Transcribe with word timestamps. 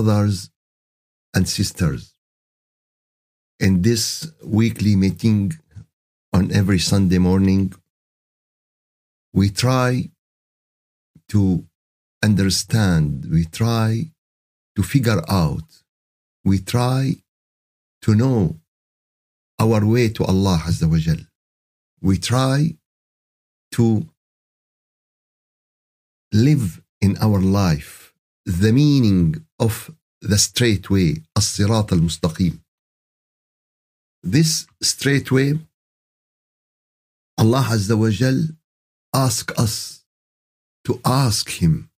Brothers 0.00 0.48
and 1.34 1.46
sisters, 1.46 2.14
in 3.58 3.82
this 3.82 4.32
weekly 4.42 4.96
meeting 4.96 5.52
on 6.32 6.50
every 6.52 6.78
Sunday 6.78 7.18
morning, 7.18 7.74
we 9.34 9.50
try 9.50 10.08
to 11.28 11.66
understand, 12.22 13.26
we 13.30 13.44
try 13.44 14.10
to 14.74 14.82
figure 14.82 15.20
out, 15.28 15.68
we 16.46 16.60
try 16.60 17.16
to 18.00 18.14
know 18.14 18.56
our 19.58 19.84
way 19.84 20.08
to 20.08 20.24
Allah 20.24 20.62
Azza 20.64 20.88
wa 20.90 20.96
Jal. 20.96 21.22
We 22.00 22.16
try 22.16 22.74
to 23.72 24.06
live 26.32 26.80
in 27.02 27.18
our 27.20 27.38
life 27.38 27.99
the 28.45 28.71
meaning 28.71 29.45
of 29.59 29.91
the 30.21 30.37
straight 30.37 30.89
way, 30.89 31.23
الصراط 31.37 31.93
المستقيم. 31.93 32.59
This 34.23 34.67
straight 34.81 35.31
way, 35.31 35.59
Allah 37.37 37.67
Azza 37.71 37.97
wa 37.97 38.09
Jal 38.09 38.39
ask 39.13 39.51
us 39.59 40.03
to 40.85 40.99
ask 41.05 41.49
Him 41.49 41.89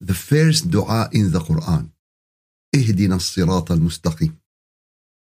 the 0.00 0.14
first 0.14 0.70
dua 0.70 1.08
in 1.12 1.30
the 1.30 1.40
Quran. 1.40 1.90
اهدنا 2.74 3.16
الصراط 3.16 3.70
المستقيم. 3.72 4.36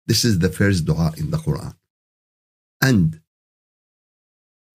This 0.07 0.25
is 0.25 0.39
the 0.39 0.49
first 0.49 0.85
dua 0.85 1.13
in 1.17 1.31
the 1.31 1.37
Quran. 1.37 1.75
And 2.81 3.21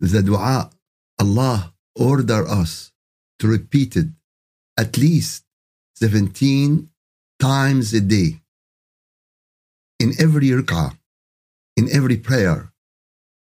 the 0.00 0.22
dua, 0.22 0.70
Allah 1.18 1.74
order 1.94 2.48
us 2.48 2.92
to 3.38 3.46
repeat 3.46 3.96
it 3.96 4.08
at 4.77 4.97
least 4.97 5.43
17 5.95 6.89
times 7.39 7.93
a 7.93 8.01
day. 8.01 8.41
In 9.99 10.13
every 10.19 10.49
rak'ah, 10.49 10.97
in 11.77 11.89
every 11.91 12.17
prayer, 12.17 12.71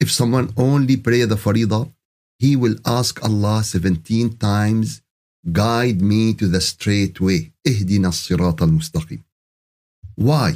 if 0.00 0.11
someone 0.11 0.53
only 0.56 0.97
pray 0.97 1.25
the 1.25 1.36
farida, 1.36 1.91
he 2.39 2.56
will 2.56 2.77
ask 2.84 3.22
Allah 3.25 3.64
17 3.64 4.36
times, 4.36 5.00
guide 5.53 6.03
me 6.03 6.34
to 6.34 6.47
the 6.48 6.61
straight 6.61 7.20
way. 7.20 7.53
Ihdina 7.66 8.12
sirat 8.12 8.61
al-mustaqim. 8.61 9.22
Why? 10.16 10.55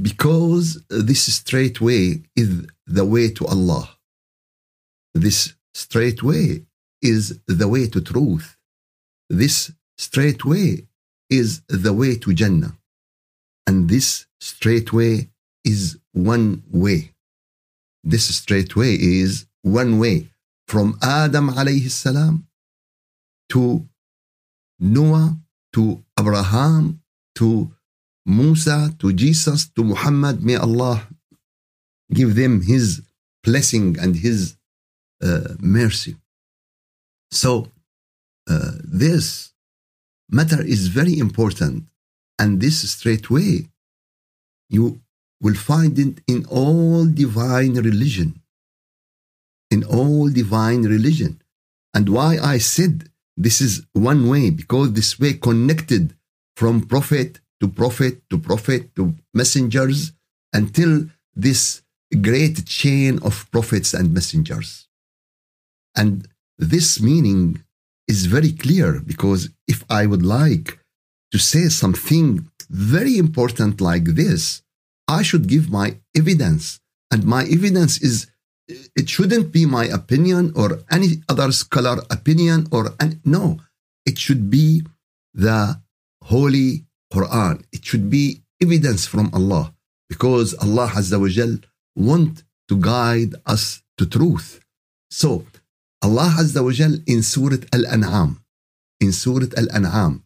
Because 0.00 0.82
this 0.90 1.34
straight 1.34 1.80
way 1.80 2.22
is 2.34 2.66
the 2.86 3.04
way 3.04 3.30
to 3.30 3.46
Allah. 3.46 3.96
This 5.14 5.54
straight 5.74 6.22
way 6.22 6.66
is 7.00 7.40
the 7.46 7.68
way 7.68 7.86
to 7.88 8.00
truth. 8.00 8.56
This 9.30 9.72
straight 9.98 10.44
way 10.44 10.86
is 11.30 11.62
the 11.68 11.92
way 11.92 12.16
to 12.16 12.32
Jannah. 12.32 12.76
And 13.66 13.88
this 13.88 14.26
straight 14.40 14.92
way 14.92 15.30
is 15.64 15.98
one 16.12 16.62
way. 16.70 17.12
This 18.04 18.34
straight 18.34 18.76
way 18.76 18.94
is 18.94 19.46
one 19.62 19.98
way 19.98 20.28
from 20.68 20.98
Adam 21.02 21.50
alayhi 21.50 21.90
salam 21.90 22.46
to 23.48 23.86
Noah 24.78 25.36
to 25.72 26.04
Abraham 26.18 27.00
to 27.36 27.72
Musa 28.24 28.94
to 28.98 29.12
Jesus 29.12 29.68
to 29.70 29.82
Muhammad. 29.84 30.42
May 30.42 30.56
Allah 30.56 31.08
give 32.12 32.34
them 32.34 32.62
His 32.62 33.02
blessing 33.42 33.96
and 33.98 34.16
His 34.16 34.56
uh, 35.22 35.54
mercy. 35.60 36.16
So, 37.30 37.68
uh, 38.48 38.72
this 38.84 39.52
matter 40.28 40.62
is 40.62 40.88
very 40.88 41.18
important. 41.18 41.84
And 42.38 42.60
this 42.60 42.88
straight 42.90 43.30
way, 43.30 43.68
you 44.68 45.00
will 45.40 45.54
find 45.54 45.98
it 45.98 46.20
in 46.26 46.44
all 46.46 47.06
divine 47.06 47.74
religion. 47.74 48.42
In 49.70 49.84
all 49.84 50.28
divine 50.28 50.82
religion. 50.82 51.40
And 51.94 52.08
why 52.08 52.38
I 52.38 52.58
said 52.58 53.10
this 53.36 53.60
is 53.60 53.86
one 53.92 54.28
way, 54.28 54.50
because 54.50 54.92
this 54.92 55.18
way 55.18 55.34
connected 55.34 56.14
from 56.56 56.82
prophet 56.82 57.40
to 57.60 57.68
prophet 57.68 58.22
to 58.30 58.38
prophet 58.38 58.94
to 58.96 59.14
messengers 59.34 60.12
until 60.52 61.06
this 61.34 61.82
great 62.22 62.66
chain 62.66 63.18
of 63.22 63.50
prophets 63.50 63.92
and 63.92 64.14
messengers. 64.14 64.88
And 65.94 66.28
this 66.58 67.00
meaning 67.00 67.62
is 68.08 68.26
very 68.26 68.52
clear 68.52 69.00
because 69.00 69.50
if 69.66 69.84
I 69.90 70.06
would 70.06 70.24
like 70.24 70.78
to 71.32 71.38
say 71.38 71.68
something 71.68 72.48
very 72.70 73.18
important 73.18 73.80
like 73.80 74.04
this, 74.04 74.62
I 75.08 75.22
should 75.22 75.46
give 75.48 75.70
my 75.70 75.98
evidence. 76.16 76.80
And 77.10 77.24
my 77.24 77.44
evidence 77.44 78.02
is, 78.02 78.26
it 78.68 79.08
shouldn't 79.08 79.52
be 79.52 79.64
my 79.66 79.86
opinion 79.86 80.52
or 80.56 80.80
any 80.90 81.22
other 81.28 81.52
scholar 81.52 82.02
opinion 82.10 82.66
or 82.72 82.94
any, 83.00 83.18
no, 83.24 83.60
it 84.04 84.18
should 84.18 84.50
be 84.50 84.82
the 85.34 85.80
Holy 86.24 86.84
Quran. 87.12 87.64
It 87.72 87.84
should 87.84 88.10
be 88.10 88.42
evidence 88.60 89.06
from 89.06 89.30
Allah 89.32 89.72
because 90.08 90.54
Allah 90.54 90.88
Azza 90.88 91.20
wa 91.20 91.28
Jal 91.28 91.58
want 91.94 92.42
to 92.68 92.76
guide 92.76 93.34
us 93.46 93.82
to 93.98 94.06
truth. 94.06 94.60
So 95.10 95.44
Allah 96.02 96.34
Azza 96.38 96.62
wa 96.62 96.70
Jal 96.70 96.98
in 97.06 97.22
Surah 97.22 97.64
Al-An'am, 97.72 98.40
in 99.00 99.12
Surah 99.12 99.48
Al-An'am, 99.56 100.22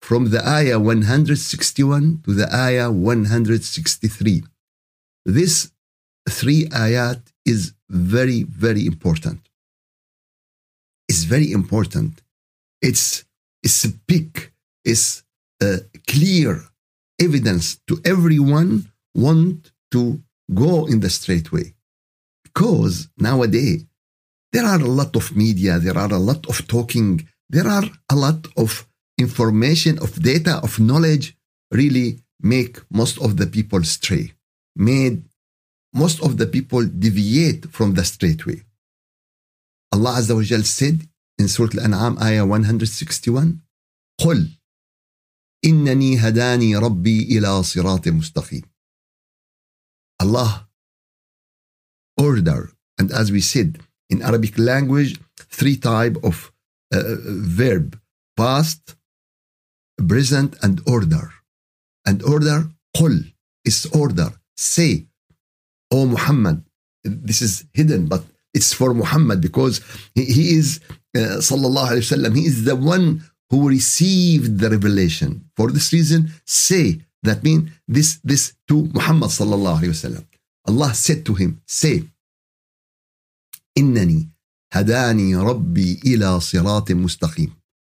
from 0.00 0.30
the 0.30 0.46
ayah 0.46 0.78
161 0.78 2.22
to 2.24 2.34
the 2.34 2.52
ayah 2.54 2.90
163. 2.90 4.42
This 5.24 5.70
three 6.28 6.66
ayat 6.66 7.20
is 7.46 7.72
very, 7.88 8.42
very 8.42 8.86
important. 8.86 9.40
It's 11.08 11.24
very 11.24 11.52
important. 11.52 12.22
It's, 12.80 13.24
it's 13.62 13.84
a 13.84 13.92
big, 14.08 14.52
it's 14.84 15.22
a 15.62 15.80
clear 16.08 16.64
evidence 17.20 17.76
to 17.86 18.00
everyone 18.04 18.90
want 19.14 19.70
to 19.92 20.20
go 20.52 20.86
in 20.86 21.00
the 21.00 21.10
straight 21.10 21.52
way. 21.52 21.74
Because 22.42 23.08
nowadays, 23.16 23.84
there 24.53 24.65
are 24.65 24.81
a 24.81 24.93
lot 24.99 25.15
of 25.15 25.35
media, 25.35 25.79
there 25.79 25.97
are 25.97 26.13
a 26.13 26.17
lot 26.17 26.45
of 26.47 26.67
talking, 26.67 27.27
there 27.49 27.67
are 27.67 27.83
a 28.09 28.15
lot 28.15 28.47
of 28.57 28.87
information, 29.17 29.99
of 29.99 30.21
data, 30.21 30.59
of 30.63 30.79
knowledge 30.79 31.35
really 31.71 32.19
make 32.39 32.79
most 32.91 33.17
of 33.19 33.37
the 33.37 33.47
people 33.47 33.83
stray, 33.83 34.33
made 34.75 35.23
most 35.93 36.21
of 36.21 36.37
the 36.37 36.45
people 36.45 36.83
deviate 36.85 37.69
from 37.71 37.93
the 37.93 38.05
straight 38.05 38.45
way. 38.45 38.61
Allah 39.91 40.13
Azza 40.19 40.35
wa 40.35 40.43
Jal 40.43 40.63
said 40.63 41.07
in 41.39 41.47
Surah 41.47 41.79
Al-An'am, 41.79 42.17
ayah 42.21 42.45
161, 42.45 43.61
قل 44.21 44.49
إنني 45.65 46.17
هداني 46.17 46.75
ربي 46.75 47.37
إلى 47.37 47.63
صراط 47.63 48.07
مستقيم. 48.07 48.63
Allah 50.19 50.67
order, 52.19 52.71
and 52.97 53.11
as 53.11 53.31
we 53.31 53.41
said, 53.41 53.79
in 54.12 54.18
Arabic 54.30 54.54
language, 54.58 55.12
three 55.58 55.76
type 55.92 56.16
of 56.28 56.52
uh, 56.94 57.16
verb, 57.60 57.98
past, 58.36 58.82
present, 60.12 60.50
and 60.64 60.74
order. 60.86 61.26
And 62.08 62.22
order, 62.34 62.58
قل, 62.96 63.32
is 63.64 63.86
order. 64.02 64.30
Say, 64.56 65.06
O 65.90 66.06
Muhammad. 66.06 66.58
This 67.04 67.40
is 67.42 67.64
hidden, 67.72 68.06
but 68.06 68.22
it's 68.54 68.72
for 68.74 68.90
Muhammad 69.02 69.40
because 69.40 69.74
he, 70.14 70.24
he 70.36 70.44
is, 70.60 70.80
uh, 71.16 71.40
sallallahu 71.48 71.88
alayhi 71.92 72.06
wasallam, 72.06 72.36
he 72.36 72.44
is 72.52 72.64
the 72.64 72.76
one 72.76 73.06
who 73.50 73.68
received 73.68 74.58
the 74.62 74.70
revelation. 74.70 75.30
For 75.56 75.70
this 75.70 75.92
reason, 75.92 76.30
say, 76.46 77.00
that 77.22 77.42
means 77.42 77.70
this, 77.88 78.18
this 78.30 78.54
to 78.68 78.76
Muhammad 78.98 79.30
sallallahu 79.30 79.78
alayhi 79.80 79.94
wasallam. 79.96 80.24
Allah 80.68 80.94
said 80.94 81.26
to 81.26 81.34
him, 81.34 81.60
say, 81.66 82.04
إنني 83.77 84.29
هداني 84.73 85.35
ربي 85.35 85.99
إلى 86.05 86.39
صراط 86.39 86.91
مستقيم. 86.91 87.51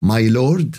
My 0.06 0.28
Lord, 0.30 0.78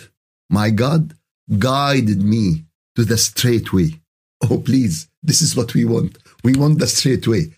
my 0.50 0.71
God 0.71 1.15
guided 1.59 2.23
me 2.23 2.65
to 2.97 3.05
the 3.05 3.17
straight 3.17 3.73
way. 3.73 4.00
Oh 4.43 4.59
please, 4.59 5.09
this 5.23 5.41
is 5.43 5.56
what 5.56 5.75
we 5.75 5.85
want. 5.85 6.19
We 6.45 6.55
want 6.55 6.79
the 6.79 6.87
straight 6.87 7.27
way. 7.27 7.53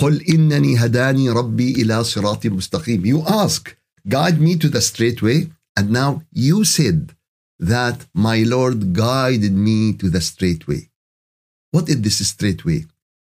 قل 0.00 0.22
إنني 0.28 0.78
هداني 0.78 1.30
ربي 1.30 1.72
إلى 1.72 2.04
صراط 2.04 2.46
مستقيم. 2.46 3.04
You 3.04 3.22
ask, 3.22 3.76
guide 4.08 4.40
me 4.40 4.56
to 4.56 4.68
the 4.68 4.80
straight 4.80 5.22
way. 5.22 5.50
And 5.78 5.90
now 5.90 6.22
you 6.32 6.64
said 6.64 7.14
that 7.58 8.06
my 8.14 8.42
Lord 8.42 8.94
guided 8.94 9.52
me 9.52 9.92
to 9.94 10.08
the 10.08 10.20
straight 10.20 10.66
way. 10.68 10.90
What 11.72 11.88
is 11.88 12.00
this 12.00 12.26
straight 12.26 12.64
way? 12.64 12.86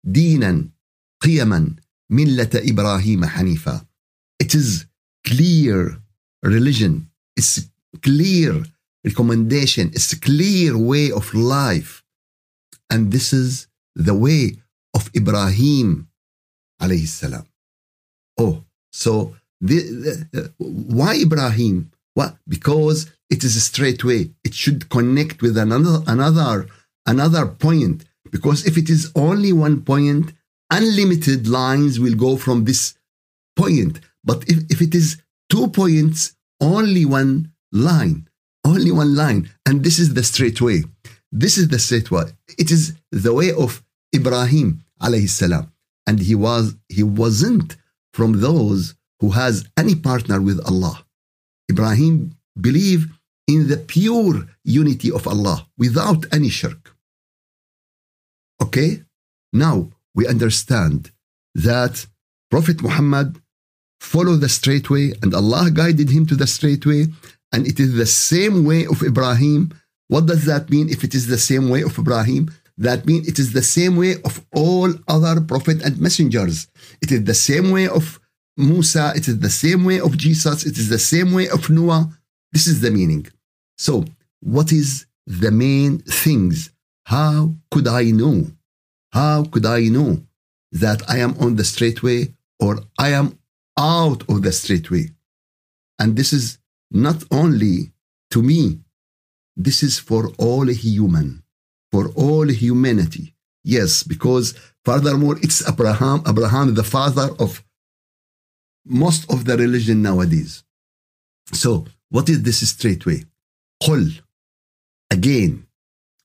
دينا 0.08 0.70
قيما 1.22 1.76
millata 2.17 2.59
Ibrahim. 2.73 3.25
It 4.39 4.55
is 4.55 4.87
clear 5.27 5.77
religion. 6.43 7.11
It's 7.37 7.55
clear 8.03 8.53
recommendation. 9.05 9.85
It's 9.97 10.15
clear 10.15 10.77
way 10.77 11.11
of 11.11 11.27
life. 11.35 12.03
And 12.91 13.11
this 13.11 13.33
is 13.33 13.67
the 13.95 14.15
way 14.15 14.57
of 14.95 15.11
Ibrahim 15.15 16.07
عليه 16.83 17.03
السلام. 17.03 17.45
Oh, 18.39 18.65
so 18.93 19.35
the, 19.61 20.27
the, 20.33 20.53
why 20.59 21.17
Ibrahim? 21.17 21.91
Well, 22.17 22.39
because 22.49 23.11
it 23.31 23.43
is 23.45 23.57
a 23.57 23.61
straight 23.61 24.05
way. 24.05 24.31
It 24.45 24.55
should 24.55 24.89
connect 24.91 25.43
with 25.43 25.57
another 25.57 26.03
another 26.07 26.67
another 27.07 27.47
point. 27.47 28.05
Because 28.31 28.67
if 28.67 28.77
it 28.77 28.91
is 28.91 29.13
only 29.15 29.53
one 29.53 29.83
point, 29.83 30.33
unlimited 30.77 31.47
lines 31.47 32.01
will 32.01 32.17
go 32.27 32.37
from 32.37 32.65
this 32.65 32.83
point. 33.57 34.01
But 34.25 34.49
if, 34.49 34.59
if 34.71 34.81
it 34.81 34.95
is 34.95 35.23
two 35.51 35.69
points, 35.69 36.35
only 36.61 37.05
one 37.05 37.53
line, 37.73 38.29
only 38.65 38.91
one 38.91 39.15
line. 39.15 39.51
And 39.67 39.85
this 39.85 39.99
is 39.99 40.15
the 40.15 40.23
straight 40.23 40.61
way. 40.61 40.85
This 41.31 41.59
is 41.59 41.69
the 41.69 41.79
straight 41.79 42.11
way. 42.11 42.25
It 42.59 42.71
is 42.71 42.95
the 43.11 43.35
way 43.35 43.53
of 43.53 43.83
Ibrahim 44.15 44.85
alayhi 45.03 45.29
salam. 45.29 45.73
And 46.07 46.19
he 46.21 46.35
was 46.35 46.77
he 46.89 47.03
wasn't 47.03 47.77
from 48.13 48.41
those 48.41 48.95
who 49.21 49.31
has 49.31 49.67
any 49.77 49.95
partner 49.95 50.41
with 50.41 50.61
Allah. 50.67 51.05
Ibrahim 51.71 52.37
believed 52.61 53.11
in 53.47 53.69
the 53.69 53.79
pure 53.79 54.47
unity 54.65 55.11
of 55.11 55.27
Allah 55.27 55.67
without 55.79 56.27
any 56.33 56.49
shirk. 56.49 56.95
Okay? 58.63 59.03
Now 59.53 59.91
we 60.15 60.27
understand 60.27 61.11
that 61.55 62.07
Prophet 62.51 62.83
Muhammad 62.83 63.41
followed 64.01 64.41
the 64.41 64.49
straight 64.49 64.91
way 64.91 65.13
and 65.23 65.35
Allah 65.35 65.71
guided 65.71 66.11
him 66.11 66.27
to 66.27 66.37
the 66.37 66.47
straight 66.47 66.85
way 66.87 67.07
and 67.53 67.67
it 67.67 67.79
is 67.81 67.95
the 67.95 68.07
same 68.07 68.65
way 68.65 68.87
of 68.87 69.03
Ibrahim. 69.03 69.73
What 70.09 70.27
does 70.27 70.45
that 70.45 70.71
mean 70.71 70.89
if 70.89 71.05
it 71.05 71.15
is 71.15 71.27
the 71.27 71.39
same 71.39 71.69
way 71.69 71.83
of 71.83 71.99
Ibrahim? 71.99 72.51
That 72.77 73.07
means 73.07 73.29
it 73.29 73.39
is 73.39 73.53
the 73.53 73.63
same 73.63 73.97
way 73.97 74.15
of 74.25 74.45
all 74.55 74.93
other 75.09 75.41
prophet 75.41 75.83
and 75.83 76.01
messengers. 76.01 76.67
It 77.01 77.13
is 77.13 77.25
the 77.25 77.35
same 77.35 77.71
way 77.71 77.89
of 77.89 78.21
Musa. 78.57 79.13
It 79.15 79.29
is 79.29 79.39
the 79.39 79.51
same 79.51 79.85
way 79.85 80.01
of 80.01 80.17
Jesus. 80.17 80.67
It 80.67 80.77
is 80.79 80.89
the 80.89 80.99
same 80.99 81.33
way 81.33 81.49
of 81.49 81.71
Noah. 81.71 82.11
This 82.53 82.67
is 82.67 82.81
the 82.81 82.91
meaning. 82.91 83.27
So, 83.79 84.05
what 84.41 84.73
is 84.73 85.07
the 85.27 85.51
main 85.51 85.99
things? 85.99 86.71
How 87.05 87.55
could 87.71 87.87
I 87.87 88.05
know? 88.11 88.47
How 89.15 89.45
could 89.45 89.65
I 89.65 89.83
know 89.97 90.27
that 90.73 91.09
I 91.09 91.19
am 91.19 91.37
on 91.39 91.55
the 91.55 91.65
straight 91.65 92.03
way 92.03 92.35
or 92.59 92.81
I 92.99 93.11
am 93.11 93.39
out 93.79 94.29
of 94.29 94.43
the 94.43 94.51
straight 94.51 94.91
way? 94.91 95.11
And 96.01 96.17
this 96.17 96.33
is 96.33 96.59
not 96.91 97.23
only 97.31 97.93
to 98.33 98.43
me, 98.43 98.81
this 99.57 99.85
is 99.85 100.01
for 100.01 100.33
all 100.37 100.67
human, 100.67 101.45
for 101.93 102.09
all 102.17 102.49
humanity. 102.49 103.37
Yes, 103.63 104.03
because 104.03 104.55
furthermore, 104.85 105.37
it's 105.43 105.67
Abraham, 105.69 106.23
Abraham, 106.27 106.75
the 106.75 106.83
father 106.83 107.31
of 107.39 107.63
most 108.85 109.31
of 109.31 109.45
the 109.45 109.57
religion 109.57 110.03
nowadays. 110.03 110.65
So, 111.53 111.87
what 112.11 112.29
is 112.29 112.43
this 112.43 112.69
straight 112.69 113.07
way? 113.07 113.25
قل 113.83 114.21
again 115.13 115.67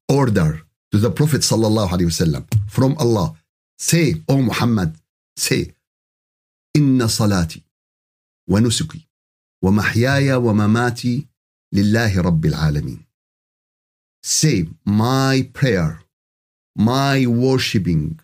order 0.10 0.62
to 0.93 0.99
the 0.99 1.11
Prophet 1.11 1.43
sallallahu 1.43 1.91
alaihi 1.91 2.11
wasallam 2.13 2.45
from 2.69 2.97
Allah. 2.99 3.35
Say, 3.79 4.23
O 4.29 4.41
Muhammad, 4.41 4.95
say, 5.37 5.73
إن 6.77 7.07
صلاتي 7.09 7.63
ونسكي 8.51 9.09
ومحياي 9.63 10.33
ومماتي 10.35 11.27
لله 11.73 12.21
رب 12.21 12.47
العالمين. 12.47 13.05
Say, 14.23 14.69
my 14.85 15.51
prayer, 15.53 16.01
my 16.77 17.27
worshipping, 17.27 18.21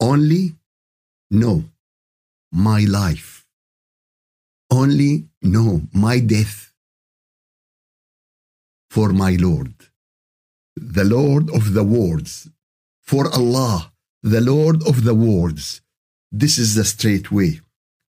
only 0.00 0.56
no, 1.30 1.64
my 2.52 2.84
life, 2.84 3.46
only 4.70 5.28
no, 5.42 5.82
my 5.92 6.20
death 6.20 6.72
for 8.90 9.08
my 9.12 9.32
Lord, 9.36 9.74
the 10.75 11.03
Lord 11.03 11.49
of 11.49 11.73
the 11.73 11.83
worlds, 11.83 12.49
for 13.03 13.33
Allah, 13.33 13.91
the 14.23 14.41
Lord 14.41 14.87
of 14.87 15.03
the 15.03 15.15
worlds. 15.15 15.81
This 16.31 16.57
is 16.57 16.75
the 16.75 16.85
straight 16.85 17.31
way. 17.31 17.61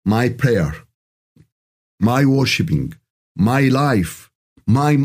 My 0.05 0.29
prayer, 0.29 0.75
my 2.01 2.25
worshiping, 2.25 2.95
my 3.37 3.63
life, 3.63 4.31
my 4.67 5.05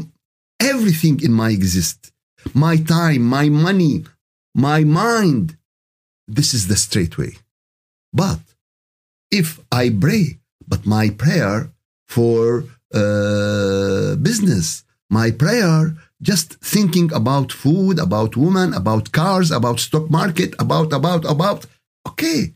everything 0.59 1.21
in 1.21 1.33
my 1.33 1.49
exist, 1.49 2.11
my 2.53 2.77
time, 2.77 3.23
my 3.23 3.49
money, 3.49 4.05
my 4.53 4.83
mind. 4.83 5.57
This 6.27 6.53
is 6.53 6.67
the 6.67 6.75
straight 6.75 7.17
way. 7.17 7.33
But 8.13 8.39
if 9.31 9.59
I 9.71 9.89
pray, 9.89 10.39
but 10.67 10.85
my 10.85 11.09
prayer 11.09 11.71
for 12.07 12.65
uh, 12.93 14.15
business, 14.15 14.83
my 15.09 15.31
prayer 15.31 15.95
just 16.21 16.55
thinking 16.61 17.11
about 17.13 17.51
food, 17.51 17.99
about 17.99 18.37
women, 18.37 18.73
about 18.73 19.11
cars, 19.11 19.51
about 19.51 19.79
stock 19.79 20.09
market, 20.09 20.53
about, 20.59 20.93
about, 20.93 21.25
about. 21.25 21.65
Okay. 22.07 22.53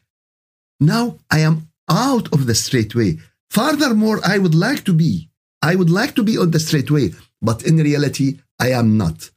Now 0.79 1.17
I 1.31 1.39
am 1.39 1.69
out 1.89 2.31
of 2.33 2.45
the 2.45 2.55
straight 2.55 2.95
way. 2.95 3.19
Furthermore, 3.49 4.19
I 4.25 4.37
would 4.37 4.55
like 4.55 4.83
to 4.85 4.93
be. 4.93 5.29
I 5.61 5.75
would 5.75 5.89
like 5.89 6.15
to 6.15 6.23
be 6.23 6.37
on 6.37 6.51
the 6.51 6.59
straight 6.59 6.91
way, 6.91 7.13
but 7.41 7.63
in 7.63 7.77
reality, 7.77 8.39
I 8.59 8.71
am 8.71 8.97
not. 8.97 9.31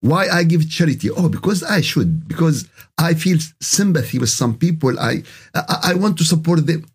Why 0.00 0.28
I 0.28 0.44
give 0.44 0.70
charity? 0.70 1.10
Oh, 1.10 1.28
because 1.28 1.62
I 1.62 1.80
should. 1.80 2.28
Because 2.28 2.68
I 2.96 3.14
feel 3.14 3.38
sympathy 3.60 4.18
with 4.18 4.30
some 4.30 4.56
people. 4.56 4.98
I 4.98 5.22
I, 5.54 5.90
I 5.90 5.94
want 5.94 6.18
to 6.18 6.24
support 6.24 6.66
them. 6.66 6.86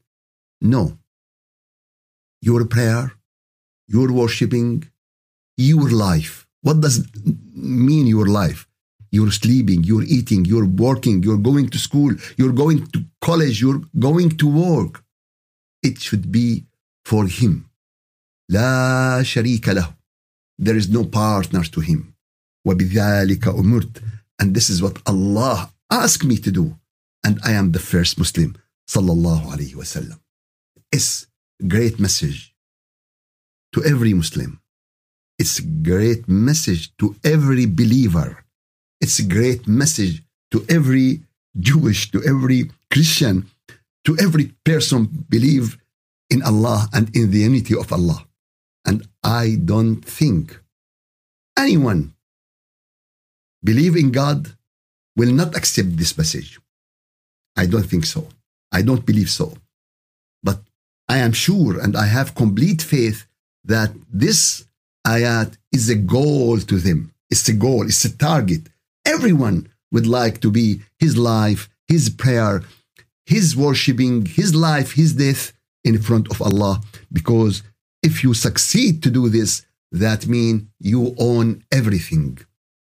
No. 0.61 0.97
Your 2.41 2.65
prayer, 2.65 3.13
your 3.87 4.11
worshiping, 4.11 4.89
your 5.57 5.89
life. 5.89 6.47
What 6.62 6.80
does 6.80 6.98
it 6.98 7.06
mean 7.54 8.06
your 8.06 8.26
life? 8.26 8.66
You're 9.10 9.30
sleeping, 9.30 9.84
you're 9.84 10.08
eating, 10.16 10.44
you're 10.44 10.66
working, 10.66 11.22
you're 11.22 11.44
going 11.50 11.68
to 11.70 11.78
school, 11.78 12.12
you're 12.36 12.52
going 12.52 12.86
to 12.88 13.04
college, 13.28 13.60
you're 13.60 13.82
going 13.98 14.30
to 14.40 14.46
work. 14.46 15.02
It 15.82 15.98
should 16.00 16.30
be 16.30 16.66
for 17.04 17.26
him. 17.26 17.64
لا 18.50 19.22
شريك 19.22 19.68
له. 19.68 19.94
There 20.58 20.76
is 20.76 20.88
no 20.88 21.04
partner 21.04 21.64
to 21.64 21.80
him. 21.80 22.14
وبذلك 22.66 23.48
أمرت. 23.48 24.02
And 24.40 24.54
this 24.54 24.70
is 24.70 24.82
what 24.82 24.98
Allah 25.06 25.72
asked 25.90 26.24
me 26.24 26.36
to 26.38 26.50
do. 26.50 26.76
And 27.24 27.40
I 27.44 27.52
am 27.52 27.72
the 27.72 27.78
first 27.78 28.18
Muslim. 28.18 28.56
Sallallahu 28.88 29.46
alayhi 29.54 29.74
wasallam. 29.74 30.18
It's 30.92 31.26
great 31.66 31.98
message 31.98 32.54
to 33.72 33.84
every 33.84 34.14
Muslim. 34.14 34.60
It's 35.39 35.59
a 35.59 35.63
great 35.63 36.27
message 36.27 36.95
to 36.97 37.15
every 37.23 37.65
believer. 37.65 38.45
It's 39.01 39.19
a 39.19 39.23
great 39.23 39.67
message 39.67 40.23
to 40.51 40.65
every 40.69 41.21
Jewish, 41.59 42.11
to 42.11 42.23
every 42.23 42.71
Christian, 42.91 43.49
to 44.05 44.17
every 44.17 44.53
person 44.63 45.25
believe 45.29 45.77
in 46.29 46.41
Allah 46.43 46.87
and 46.93 47.15
in 47.15 47.31
the 47.31 47.39
unity 47.39 47.75
of 47.75 47.91
Allah. 47.91 48.25
And 48.85 49.07
I 49.23 49.57
don't 49.63 50.03
think 50.03 50.59
anyone 51.57 52.13
believe 53.63 53.95
in 53.95 54.11
God 54.11 54.53
will 55.15 55.31
not 55.31 55.55
accept 55.55 55.97
this 55.97 56.17
message. 56.17 56.59
I 57.55 57.65
don't 57.65 57.85
think 57.85 58.05
so. 58.05 58.27
I 58.71 58.81
don't 58.81 59.05
believe 59.05 59.29
so. 59.29 59.53
But 60.41 60.59
I 61.07 61.17
am 61.19 61.33
sure 61.33 61.79
and 61.79 61.95
I 61.95 62.07
have 62.07 62.35
complete 62.35 62.81
faith 62.81 63.25
that 63.63 63.91
this 64.11 64.65
ayat 65.05 65.57
is 65.71 65.89
a 65.89 65.95
goal 65.95 66.59
to 66.59 66.77
them. 66.79 67.13
It's 67.29 67.47
a 67.49 67.53
goal, 67.53 67.85
it's 67.85 68.05
a 68.05 68.17
target. 68.17 68.69
Everyone 69.05 69.69
would 69.91 70.07
like 70.07 70.39
to 70.41 70.51
be 70.51 70.81
his 70.99 71.17
life, 71.17 71.69
his 71.87 72.09
prayer, 72.09 72.63
his 73.25 73.55
worshiping, 73.55 74.25
his 74.25 74.53
life, 74.53 74.93
his 74.93 75.13
death 75.13 75.53
in 75.83 76.01
front 76.01 76.29
of 76.31 76.41
Allah. 76.41 76.81
Because 77.11 77.63
if 78.01 78.23
you 78.23 78.33
succeed 78.33 79.03
to 79.03 79.11
do 79.11 79.29
this, 79.29 79.65
that 79.91 80.27
means 80.27 80.63
you 80.79 81.15
own 81.17 81.63
everything. 81.71 82.39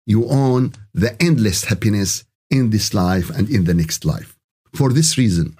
You 0.06 0.28
own 0.28 0.74
the 0.94 1.16
endless 1.22 1.66
happiness 1.66 2.26
in 2.50 2.72
this 2.72 2.94
life 2.94 3.30
and 3.30 3.50
in 3.50 3.64
the 3.66 3.74
next 3.74 4.06
life. 4.06 4.36
For 4.74 4.92
this 4.92 5.18
reason, 5.18 5.58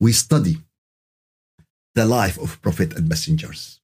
we 0.00 0.12
study 0.12 0.56
the 1.94 2.06
life 2.06 2.38
of 2.38 2.60
prophet 2.62 2.94
and 2.94 3.08
messengers 3.08 3.80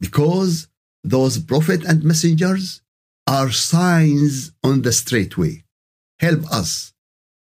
because 0.00 0.68
those 1.04 1.38
prophet 1.38 1.84
and 1.84 2.04
messengers 2.04 2.80
are 3.26 3.50
signs 3.50 4.52
on 4.62 4.82
the 4.82 4.92
straight 4.92 5.36
way. 5.36 5.64
Help 6.20 6.44
us. 6.50 6.92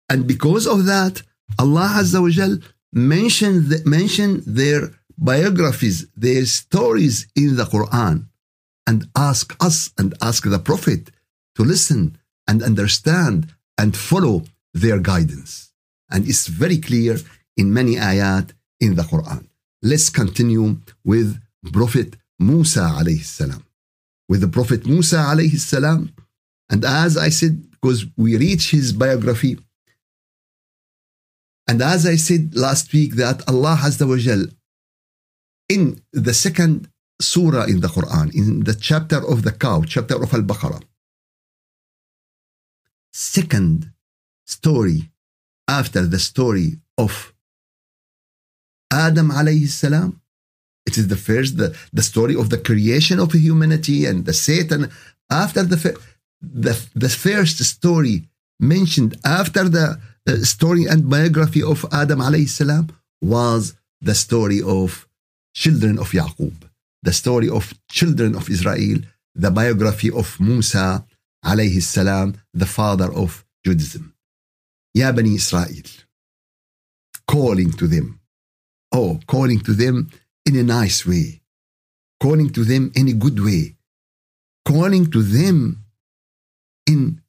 And 0.09 0.27
because 0.27 0.67
of 0.67 0.87
that, 0.87 1.23
Allah 1.59 1.97
Azza 2.01 2.21
wa 2.21 2.29
Jal 2.29 2.59
mentioned, 2.93 3.85
mentioned 3.85 4.43
their 4.47 4.91
biographies, 5.17 6.07
their 6.17 6.45
stories 6.47 7.27
in 7.35 7.57
the 7.57 7.65
Quran. 7.65 8.29
and 8.89 9.07
ask 9.15 9.47
us 9.69 9.91
and 9.99 10.15
ask 10.23 10.41
the 10.49 10.59
Prophet 10.59 11.11
to 11.57 11.63
listen 11.63 12.17
and 12.49 12.63
understand 12.63 13.39
and 13.77 13.95
follow 13.95 14.37
their 14.73 14.99
guidance. 14.99 15.51
And 16.11 16.27
it's 16.27 16.47
very 16.47 16.79
clear 16.79 17.19
in 17.61 17.75
many 17.79 17.95
ayat 17.97 18.47
in 18.81 18.95
the 18.95 19.03
Quran. 19.03 19.43
Let's 19.83 20.09
continue 20.09 20.79
with 21.05 21.29
Prophet 21.71 22.17
Musa 22.39 22.81
alayhi 22.81 23.25
salam. 23.25 23.65
With 24.29 24.41
the 24.41 24.49
Prophet 24.49 24.87
Musa 24.87 25.17
alayhi 25.17 25.59
salam, 25.59 26.13
and 26.71 26.85
as 26.85 27.17
I 27.17 27.31
said, 27.31 27.71
because 27.71 28.07
we 28.17 28.37
reach 28.37 28.71
his 28.71 28.93
biography, 28.93 29.59
and 31.67 31.83
as 31.83 32.07
I 32.07 32.17
said 32.17 32.55
last 32.55 32.93
week, 32.93 33.15
that 33.17 33.47
Allah 33.49 33.77
Azza 33.81 34.09
wa 34.09 34.17
Jal, 34.17 34.47
in 35.69 36.01
the 36.13 36.35
second 36.35 36.89
surah 37.21 37.65
in 37.65 37.81
the 37.81 37.89
Quran, 37.89 38.35
in 38.35 38.65
the 38.65 38.75
chapter 38.75 39.19
of 39.33 39.43
the 39.43 39.53
cow, 39.53 39.83
chapter 39.83 40.23
of 40.23 40.33
Al 40.33 40.43
Baqarah, 40.43 40.83
second 43.13 43.93
story 44.47 45.11
after 45.67 46.07
the 46.07 46.19
story 46.19 46.79
of 46.97 47.35
Adam 48.91 49.31
alayhi 49.31 49.69
salam. 49.69 50.21
It 50.89 50.97
is 51.01 51.07
the 51.15 51.23
first, 51.29 51.51
the, 51.63 51.69
the 51.99 52.07
story 52.13 52.35
of 52.43 52.47
the 52.53 52.61
creation 52.69 53.17
of 53.25 53.29
humanity 53.49 53.99
and 54.09 54.19
the 54.29 54.37
Satan. 54.49 54.83
After 55.45 55.63
the, 55.73 55.79
the, 56.65 56.75
the 57.05 57.13
first 57.27 57.59
story 57.75 58.17
mentioned 58.75 59.13
after 59.41 59.65
the 59.77 59.87
uh, 60.27 60.37
story 60.55 60.85
and 60.93 61.01
biography 61.17 61.63
of 61.73 61.79
Adam 61.93 62.21
alayhi 62.29 62.49
salam 62.49 62.85
was 63.35 63.63
the 64.09 64.17
story 64.25 64.61
of 64.79 65.07
children 65.63 65.95
of 65.99 66.09
Yaqub, 66.21 66.57
the 67.09 67.13
story 67.23 67.49
of 67.59 67.65
children 67.99 68.35
of 68.35 68.45
Israel, 68.57 68.99
the 69.45 69.51
biography 69.61 70.11
of 70.23 70.27
Musa 70.41 71.05
alayhi 71.45 71.83
salam, 71.83 72.29
the 72.63 72.71
father 72.79 73.11
of 73.23 73.31
Judaism. 73.65 74.05
Ya 74.95 75.13
Bani 75.13 75.35
Israel, 75.35 75.89
calling 77.35 77.73
to 77.81 77.87
them. 77.87 78.07
Oh, 78.91 79.21
calling 79.27 79.61
to 79.69 79.75
them 79.75 79.97
in 80.49 80.57
a 80.57 80.65
nice 80.81 81.01
way, 81.11 81.29
calling 82.25 82.51
to 82.57 82.63
them 82.65 82.85
in 82.95 83.07
a 83.09 83.17
good 83.25 83.39
way, 83.49 83.77
calling 84.65 85.05
to 85.15 85.21
them 85.23 85.85
in 86.93 87.21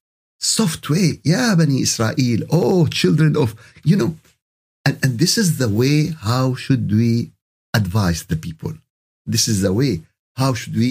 soft 0.58 0.90
way. 0.90 1.08
Ya 1.32 1.56
Bani 1.60 1.82
Israel, 1.88 2.42
oh, 2.50 2.88
children 2.88 3.36
of, 3.44 3.50
you 3.84 3.98
know, 3.98 4.12
and, 4.86 4.96
and 5.04 5.20
this 5.20 5.38
is 5.38 5.58
the 5.58 5.70
way 5.82 5.98
how 6.30 6.56
should 6.64 6.90
we 7.00 7.32
advise 7.74 8.22
the 8.32 8.38
people. 8.48 8.74
This 9.26 9.48
is 9.52 9.62
the 9.62 9.74
way 9.74 10.02
how 10.36 10.54
should 10.54 10.78
we 10.84 10.90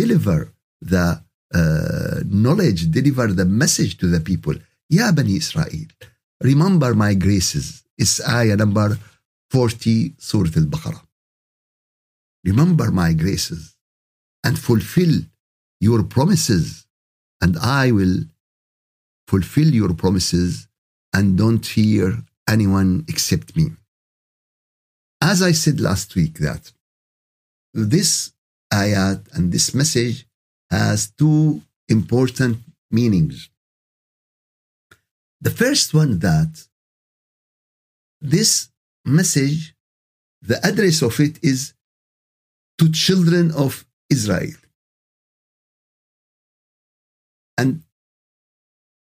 deliver 0.00 0.38
the 0.80 1.20
uh, 1.52 2.20
knowledge, 2.44 2.80
deliver 2.90 3.26
the 3.40 3.44
message 3.62 3.98
to 3.98 4.06
the 4.06 4.20
people. 4.20 4.54
Ya 4.88 5.10
Bani 5.10 5.36
Israel, 5.42 5.88
remember 6.40 6.94
my 6.94 7.14
graces. 7.14 7.82
It's 7.98 8.16
ayah 8.26 8.56
number 8.56 8.96
40, 9.50 10.14
Surah 10.18 10.54
Al 10.56 10.68
Baqarah. 10.74 11.02
Remember 12.44 12.90
my 12.90 13.12
graces 13.12 13.76
and 14.44 14.58
fulfill 14.58 15.22
your 15.80 16.02
promises, 16.02 16.86
and 17.40 17.56
I 17.58 17.90
will 17.90 18.24
fulfill 19.26 19.68
your 19.74 19.94
promises 19.94 20.68
and 21.14 21.38
don't 21.38 21.64
fear 21.64 22.22
anyone 22.48 23.04
except 23.08 23.56
me. 23.56 23.66
As 25.20 25.40
I 25.40 25.52
said 25.52 25.80
last 25.80 26.14
week, 26.14 26.38
that 26.38 26.72
this 27.72 28.32
ayat 28.72 29.20
and 29.34 29.50
this 29.50 29.74
message 29.74 30.26
has 30.70 31.10
two 31.10 31.62
important 31.88 32.58
meanings. 32.90 33.48
The 35.40 35.50
first 35.50 35.94
one 35.94 36.18
that 36.20 36.66
this 38.20 38.68
message, 39.04 39.74
the 40.42 40.64
address 40.66 41.02
of 41.02 41.18
it 41.20 41.38
is 41.42 41.74
to 42.78 42.90
children 42.90 43.50
of 43.52 43.86
Israel. 44.10 44.58
And 47.56 47.82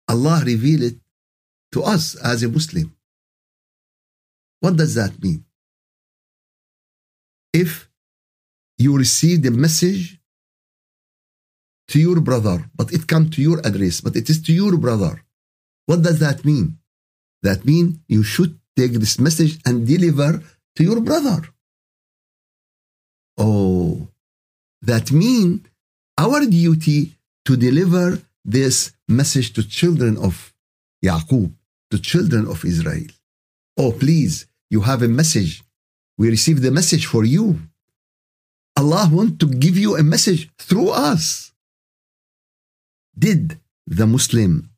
Allah 0.08 0.42
revealed 0.44 0.82
it 0.82 0.96
to 1.72 1.82
us 1.82 2.14
as 2.16 2.42
a 2.42 2.48
Muslim. 2.48 2.96
What 4.60 4.76
does 4.76 4.94
that 4.94 5.22
mean? 5.22 5.44
If 7.52 7.88
you 8.78 8.96
receive 8.96 9.42
the 9.42 9.50
message 9.50 10.18
to 11.88 11.98
your 11.98 12.20
brother, 12.20 12.70
but 12.75 12.92
it 12.92 13.06
comes 13.06 13.30
to 13.37 13.42
your 13.42 13.58
address, 13.60 14.00
but 14.00 14.16
it 14.16 14.28
is 14.30 14.42
to 14.42 14.52
your 14.52 14.76
brother. 14.76 15.25
What 15.87 16.02
does 16.02 16.18
that 16.20 16.44
mean? 16.44 16.78
That 17.42 17.64
means 17.64 17.98
you 18.08 18.22
should 18.22 18.58
take 18.76 18.92
this 18.92 19.18
message 19.18 19.58
and 19.64 19.87
deliver 19.87 20.42
to 20.76 20.84
your 20.84 21.00
brother. 21.00 21.48
Oh, 23.38 24.09
that 24.83 25.12
means 25.12 25.61
our 26.18 26.45
duty 26.45 27.14
to 27.45 27.57
deliver 27.57 28.21
this 28.45 28.92
message 29.07 29.52
to 29.54 29.62
children 29.66 30.16
of 30.16 30.52
Yaqub, 31.04 31.52
to 31.90 31.99
children 32.00 32.47
of 32.47 32.64
Israel. 32.64 33.07
Oh, 33.76 33.92
please, 33.92 34.47
you 34.71 34.80
have 34.80 35.02
a 35.02 35.09
message. 35.09 35.62
We 36.18 36.28
receive 36.30 36.62
the 36.62 36.73
message 36.73 37.07
for 37.07 37.25
you. 37.25 37.61
Allah 38.76 39.09
want 39.11 39.38
to 39.40 39.47
give 39.47 39.76
you 39.78 39.97
a 39.97 40.02
message 40.02 40.50
through 40.59 40.90
us. 40.90 41.52
Did 43.16 43.59
the 43.87 44.07
Muslim 44.07 44.71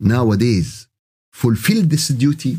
nowadays 0.00 0.86
fulfill 1.32 1.82
this 1.82 2.08
duty? 2.08 2.58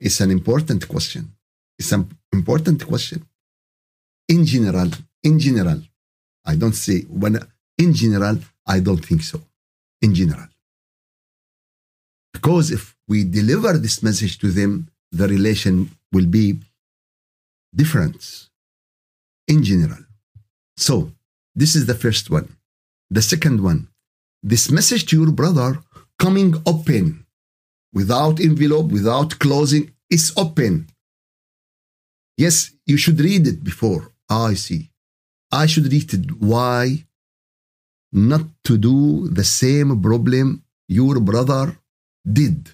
It's 0.00 0.20
an 0.20 0.30
important 0.30 0.88
question. 0.88 1.32
It's 1.78 1.92
an 1.92 2.10
important 2.32 2.86
question. 2.86 3.26
In 4.28 4.44
general, 4.44 4.90
in 5.22 5.38
general, 5.38 5.80
I 6.44 6.56
don't 6.56 6.74
say 6.74 7.02
when 7.02 7.38
in 7.78 7.94
general, 7.94 8.38
I 8.66 8.80
don't 8.80 9.04
think 9.04 9.22
so. 9.22 9.40
In 10.02 10.14
general. 10.14 10.48
Because 12.32 12.70
if 12.70 12.96
we 13.08 13.24
deliver 13.24 13.78
this 13.78 14.02
message 14.02 14.38
to 14.38 14.50
them, 14.50 14.88
the 15.12 15.26
relation 15.26 15.90
will 16.12 16.26
be 16.26 16.58
different 17.74 18.48
in 19.46 19.62
general. 19.64 20.04
So, 20.76 21.12
this 21.54 21.74
is 21.74 21.86
the 21.86 21.94
first 21.94 22.30
one. 22.30 22.48
The 23.10 23.22
second 23.22 23.62
one, 23.62 23.88
this 24.42 24.70
message 24.70 25.06
to 25.06 25.20
your 25.20 25.32
brother 25.32 25.78
coming 26.18 26.54
open, 26.66 27.26
without 27.92 28.38
envelope, 28.38 28.92
without 28.92 29.38
closing, 29.38 29.92
is 30.10 30.32
open. 30.36 30.88
Yes, 32.36 32.70
you 32.86 32.96
should 32.96 33.18
read 33.18 33.46
it 33.46 33.64
before. 33.64 34.12
I 34.28 34.54
see. 34.54 34.90
I 35.50 35.66
should 35.66 35.90
read. 35.92 36.30
Why? 36.40 37.04
Not 38.12 38.46
to 38.64 38.78
do 38.78 39.28
the 39.28 39.44
same 39.44 40.00
problem 40.00 40.62
your 40.88 41.20
brother 41.20 41.78
did. 42.30 42.70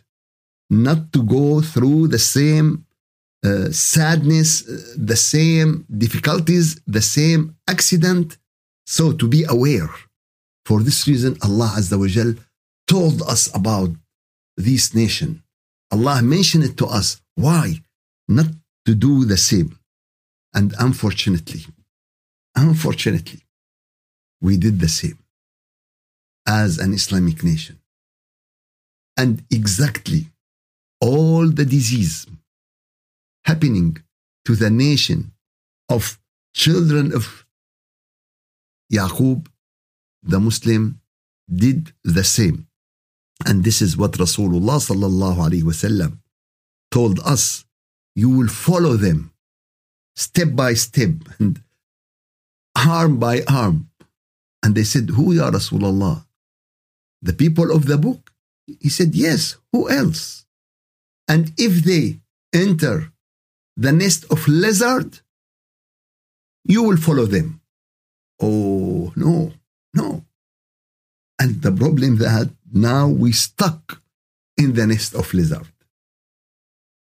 Not 0.70 1.12
to 1.12 1.22
go 1.22 1.60
through 1.60 2.08
the 2.08 2.18
same 2.18 2.86
uh, 3.44 3.70
sadness, 3.70 4.66
uh, 4.68 4.94
the 4.96 5.16
same 5.16 5.84
difficulties, 6.04 6.80
the 6.86 7.02
same 7.02 7.56
accident. 7.68 8.38
So 8.86 9.12
to 9.12 9.28
be 9.28 9.44
aware. 9.44 9.90
For 10.66 10.80
this 10.82 11.06
reason, 11.06 11.36
Allah 11.42 11.74
Azza 11.76 11.98
wa 11.98 12.06
Jal 12.06 12.34
told 12.86 13.22
us 13.22 13.54
about 13.54 13.90
this 14.56 14.94
nation. 14.94 15.42
Allah 15.90 16.22
mentioned 16.22 16.64
it 16.64 16.76
to 16.78 16.86
us. 16.86 17.20
Why? 17.34 17.82
Not 18.28 18.46
to 18.86 18.94
do 18.94 19.24
the 19.24 19.36
same. 19.36 19.78
And 20.54 20.72
unfortunately, 20.78 21.66
unfortunately, 22.54 23.40
we 24.40 24.56
did 24.56 24.80
the 24.80 24.88
same 24.88 25.18
as 26.46 26.78
an 26.78 26.92
Islamic 26.92 27.42
nation. 27.42 27.80
And 29.16 29.44
exactly 29.50 30.26
all 31.00 31.48
the 31.48 31.64
disease 31.64 32.26
happening 33.44 33.98
to 34.44 34.54
the 34.54 34.70
nation 34.70 35.32
of 35.88 36.18
children 36.54 37.12
of 37.12 37.46
Yaqub, 38.92 39.46
the 40.22 40.38
Muslim, 40.38 41.00
did 41.52 41.92
the 42.04 42.24
same. 42.24 42.66
And 43.44 43.64
this 43.64 43.82
is 43.82 43.96
what 43.96 44.12
Rasulullah 44.12 44.78
told 46.90 47.20
us. 47.20 47.64
You 48.16 48.30
will 48.30 48.48
follow 48.48 48.94
them 48.96 49.33
step 50.14 50.54
by 50.54 50.74
step 50.74 51.10
and 51.38 51.60
arm 52.76 53.18
by 53.18 53.42
arm. 53.48 53.90
And 54.62 54.74
they 54.74 54.84
said, 54.84 55.10
Who 55.10 55.32
ya 55.32 55.50
Rasulullah? 55.50 56.24
The 57.22 57.32
people 57.32 57.70
of 57.70 57.86
the 57.86 57.98
book? 57.98 58.32
He 58.66 58.88
said, 58.88 59.14
Yes, 59.14 59.56
who 59.72 59.90
else? 59.90 60.46
And 61.28 61.52
if 61.58 61.84
they 61.84 62.20
enter 62.54 63.12
the 63.76 63.92
nest 63.92 64.24
of 64.30 64.46
lizard, 64.48 65.20
you 66.64 66.82
will 66.82 66.96
follow 66.96 67.26
them. 67.26 67.60
Oh, 68.40 69.12
no, 69.16 69.52
no. 69.92 70.24
And 71.38 71.60
the 71.62 71.72
problem 71.72 72.16
that 72.18 72.50
now 72.72 73.08
we 73.08 73.32
stuck 73.32 74.00
in 74.56 74.74
the 74.74 74.86
nest 74.86 75.14
of 75.14 75.32
lizard. 75.34 75.66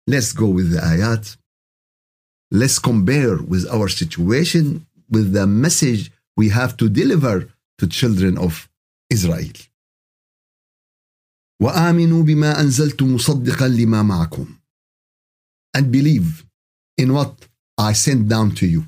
Let's 0.07 0.33
go 0.33 0.47
with 0.47 0.71
the 0.71 0.79
ayat. 0.79 1.37
Let's 2.50 2.78
compare 2.78 3.36
with 3.42 3.66
our 3.70 3.88
situation 3.88 4.86
with 5.10 5.32
the 5.32 5.46
message 5.46 6.10
we 6.36 6.48
have 6.50 6.76
to 6.78 6.88
deliver 6.88 7.48
to 7.78 7.86
children 7.86 8.38
of 8.38 8.68
Israel. 9.10 9.52
وآمنوا 11.62 12.22
بما 12.22 12.60
أنزلت 12.60 13.02
مصدقا 13.02 13.68
لما 13.68 14.02
معكم 14.02 14.58
and 15.76 15.90
believe 15.92 16.44
in 16.98 17.12
what 17.12 17.48
I 17.78 17.92
sent 17.92 18.28
down 18.28 18.50
to 18.54 18.66
you 18.66 18.84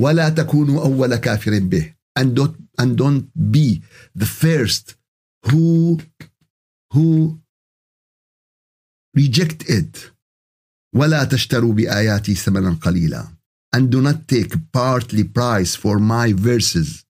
ولا 0.00 0.28
تكونوا 0.28 0.84
أول 0.84 1.16
كافر 1.16 1.58
به 1.58 1.94
and 2.18 2.36
don't, 2.36 2.56
and 2.78 2.96
don't 2.96 3.50
be 3.50 3.82
the 4.14 4.26
first 4.26 4.96
who 5.46 5.98
who 6.92 7.38
reject 9.16 9.68
it 9.68 10.10
ولا 10.94 11.24
تشتروا 11.24 11.72
بآياتي 11.72 12.34
ثمنا 12.34 12.70
قليلا 12.82 13.28
and 13.76 13.90
do 13.90 14.00
not 14.00 14.28
take 14.28 14.54
partly 14.72 15.24
price 15.24 15.74
for 15.74 15.98
my 15.98 16.32
verses 16.32 17.04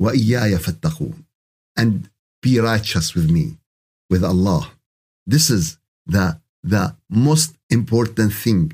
وإياي 0.00 0.58
فاتقون 0.58 1.24
and 1.80 2.10
be 2.42 2.58
righteous 2.58 3.14
with 3.14 3.30
me 3.30 3.58
with 4.10 4.24
Allah 4.24 4.72
this 5.26 5.50
is 5.50 5.78
the 6.06 6.40
the 6.62 6.96
most 7.08 7.50
important 7.70 8.32
thing 8.32 8.72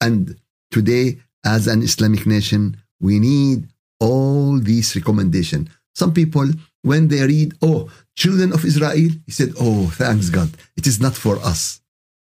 and 0.00 0.36
today 0.70 1.18
as 1.44 1.66
an 1.66 1.82
Islamic 1.82 2.26
nation 2.26 2.76
we 3.00 3.18
need 3.18 3.58
all 4.00 4.58
these 4.58 4.94
recommendations 4.98 5.68
some 5.94 6.12
people 6.12 6.48
when 6.82 7.08
they 7.08 7.22
read 7.34 7.48
oh 7.62 7.80
children 8.22 8.52
of 8.52 8.64
Israel 8.70 9.10
he 9.26 9.32
said 9.38 9.50
oh 9.66 9.86
thanks 10.00 10.28
God 10.38 10.50
it 10.76 10.86
is 10.90 11.00
not 11.00 11.14
for 11.24 11.36
us 11.52 11.80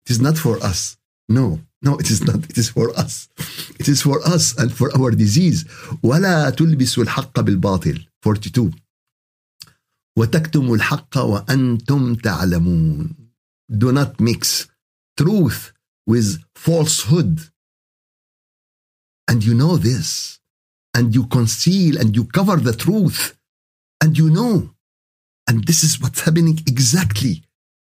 it 0.07 0.11
is 0.11 0.21
not 0.21 0.37
for 0.37 0.57
us 0.63 0.97
no 1.29 1.61
no, 1.83 1.97
it 1.99 2.11
is 2.11 2.23
not. 2.23 2.45
It 2.49 2.57
is 2.57 2.71
for 2.71 2.97
us. 2.97 3.29
It 3.81 3.89
is 3.89 4.03
for 4.03 4.23
us 4.23 4.57
and 4.57 4.73
for 4.73 4.97
our 4.97 5.11
disease. 5.11 5.65
ولا 6.03 6.51
تلبسوا 6.51 7.03
الحق 7.03 7.41
بالباطل. 7.41 8.07
42. 8.23 8.71
وتكتموا 10.19 10.77
الحق 10.77 11.19
وأنتم 11.19 12.15
تعلمون. 12.15 13.17
Do 13.69 13.93
not 13.93 14.21
mix 14.21 14.69
truth 15.17 15.73
with 16.07 16.45
falsehood. 16.55 17.41
And 19.29 19.45
you 19.45 19.55
know 19.55 19.77
this. 19.77 20.39
And 20.95 21.15
you 21.15 21.27
conceal 21.27 21.99
and 21.99 22.15
you 22.15 22.27
cover 22.27 22.57
the 22.57 22.75
truth. 22.75 23.37
And 24.01 24.17
you 24.17 24.31
know. 24.31 24.71
And 25.49 25.65
this 25.65 25.83
is 25.83 26.01
what's 26.01 26.21
happening 26.21 26.61
exactly. 26.69 27.43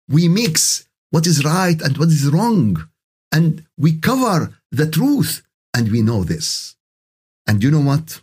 We 0.07 0.27
mix 0.27 0.85
what 1.13 1.25
is 1.25 1.43
right 1.43 1.82
and 1.82 1.97
what 1.97 2.10
is 2.10 2.29
wrong 2.29 2.84
and 3.32 3.65
we 3.77 3.93
cover 3.93 4.53
the 4.71 4.89
truth 4.89 5.41
and 5.75 5.91
we 5.91 6.01
know 6.01 6.23
this. 6.23 6.75
And 7.47 7.63
you 7.63 7.71
know 7.71 7.82
what? 7.82 8.21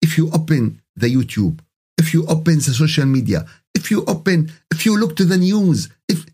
If 0.00 0.18
you 0.18 0.30
open 0.32 0.82
the 0.96 1.08
YouTube, 1.14 1.60
if 1.98 2.12
you 2.12 2.26
open 2.26 2.56
the 2.56 2.74
social 2.82 3.06
media, 3.06 3.46
if 3.74 3.90
you 3.90 4.04
open, 4.06 4.52
if 4.70 4.84
you 4.86 4.98
look 4.98 5.16
to 5.16 5.24
the 5.24 5.36
news, 5.36 5.88
if 6.08 6.26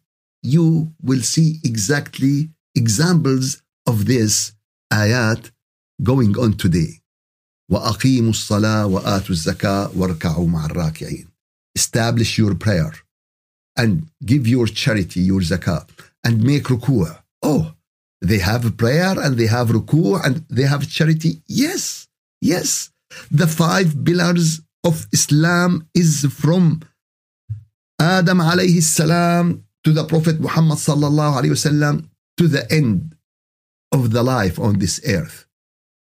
you 0.42 0.92
will 1.02 1.20
see 1.20 1.60
exactly 1.64 2.50
examples 2.74 3.62
of 3.86 4.06
this 4.06 4.52
ayat 4.92 5.50
going 6.02 6.38
on 6.38 6.54
today. 6.54 7.02
وأقيموا 7.70 8.30
الصلاة 8.30 8.86
وآتوا 8.86 9.30
الزكاة 9.30 9.90
واركعوا 9.96 10.46
مع 10.46 10.66
الراكعين. 10.66 11.28
Establish 11.78 12.38
your 12.38 12.54
prayer 12.54 12.92
and 13.75 14.07
give 14.25 14.47
your 14.47 14.67
charity, 14.67 15.21
your 15.21 15.41
zakah, 15.41 15.87
and 16.23 16.43
make 16.43 16.63
ruku'ah 16.63 17.23
Oh, 17.43 17.73
they 18.21 18.39
have 18.39 18.77
prayer 18.77 19.19
and 19.19 19.37
they 19.37 19.47
have 19.47 19.67
ruku 19.67 20.17
and 20.25 20.45
they 20.49 20.63
have 20.63 20.89
charity. 20.89 21.41
Yes, 21.45 22.07
yes. 22.41 22.89
The 23.29 23.47
five 23.47 24.05
pillars 24.05 24.61
of 24.85 25.05
Islam 25.11 25.87
is 25.93 26.25
from 26.31 26.81
Adam 27.99 28.39
alayhi 28.39 28.81
salam 28.81 29.65
to 29.83 29.91
the 29.91 30.05
Prophet 30.05 30.39
Muhammad 30.39 30.77
sallallahu 30.77 31.41
alayhi 31.41 31.55
wasallam 31.59 32.07
to 32.37 32.47
the 32.47 32.65
end 32.71 33.15
of 33.91 34.11
the 34.11 34.23
life 34.23 34.57
on 34.57 34.79
this 34.79 35.01
earth. 35.05 35.45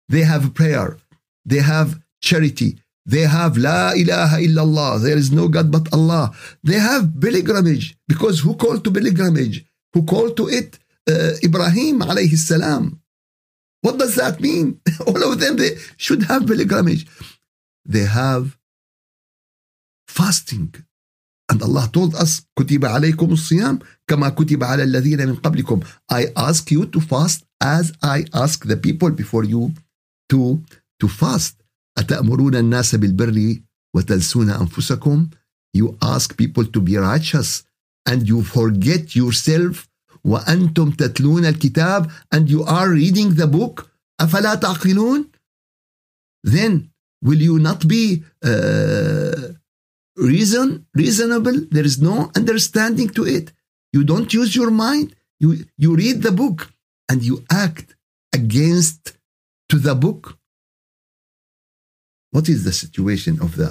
They 0.07 0.21
have 0.21 0.53
prayer. 0.53 0.97
They 1.45 1.59
have 1.59 1.99
charity. 2.21 2.79
They 3.06 3.22
have 3.22 3.56
La 3.56 3.92
ilaha 3.92 4.36
illallah. 4.46 5.02
There 5.02 5.16
is 5.16 5.32
no 5.32 5.48
God 5.48 5.70
but 5.70 5.92
Allah. 5.92 6.32
They 6.62 6.78
have 6.78 7.20
pilgrimage 7.20 7.96
because 8.06 8.40
who 8.40 8.54
called 8.54 8.84
to 8.84 8.90
pilgrimage? 8.90 9.64
Who 9.94 10.04
called 10.04 10.36
to 10.36 10.48
it? 10.48 10.78
uh, 11.08 11.32
Ibrahim 11.42 12.00
alayhi 12.00 12.36
salam. 12.36 13.00
What 13.80 13.98
does 13.98 14.14
that 14.14 14.40
mean? 14.40 14.80
All 15.06 15.32
of 15.32 15.40
them, 15.40 15.56
they 15.56 15.76
should 15.96 16.22
have 16.24 16.46
pilgrimage. 16.46 17.06
They 17.84 18.04
have 18.04 18.56
fasting. 20.06 20.74
And 21.50 21.62
Allah 21.62 21.88
told 21.92 22.14
us, 22.14 22.42
كتب 22.58 22.84
عليكم 22.84 23.32
الصيام 23.32 23.78
كما 24.08 24.28
كتب 24.28 24.64
على 24.64 24.82
الذين 24.82 25.26
من 25.28 25.34
قبلكم. 25.36 25.80
I 26.10 26.26
ask 26.36 26.70
you 26.70 26.86
to 26.86 27.00
fast 27.00 27.44
as 27.60 27.92
I 28.02 28.24
ask 28.32 28.64
the 28.64 28.76
people 28.76 29.10
before 29.10 29.44
you 29.44 29.72
to, 30.30 30.62
to 31.00 31.08
fast. 31.08 31.56
أتأمرون 31.98 32.54
الناس 32.54 32.94
بالبر 32.94 33.56
وتنسون 33.94 34.50
أنفسكم. 34.50 35.28
You 35.76 35.96
ask 36.02 36.36
people 36.36 36.64
to 36.64 36.80
be 36.80 36.96
righteous 36.96 37.62
and 38.06 38.28
you 38.28 38.42
forget 38.42 39.16
yourself 39.16 39.88
وأنتم 40.24 40.90
تتلون 40.90 41.44
الكتاب 41.46 42.10
and 42.34 42.48
you 42.48 42.62
are 42.64 42.90
reading 42.90 43.34
the 43.34 43.46
book 43.46 43.88
أفلا 44.20 44.54
تعقلون 44.54 45.30
then 46.44 46.90
will 47.24 47.40
you 47.40 47.58
not 47.58 47.86
be 47.88 48.22
uh, 48.44 49.52
reason 50.16 50.86
reasonable 50.94 51.58
there 51.70 51.84
is 51.84 52.00
no 52.00 52.30
understanding 52.36 53.08
to 53.08 53.26
it 53.26 53.52
you 53.92 54.04
don't 54.04 54.32
use 54.34 54.54
your 54.54 54.70
mind 54.70 55.14
you 55.40 55.64
you 55.78 55.96
read 55.96 56.22
the 56.22 56.32
book 56.32 56.72
and 57.10 57.22
you 57.22 57.44
act 57.50 57.96
against 58.32 59.02
to 59.68 59.76
the 59.78 59.94
book 59.94 60.38
what 62.31 62.49
is 62.49 62.63
the 62.63 62.71
situation 62.73 63.39
of 63.41 63.55
the 63.55 63.69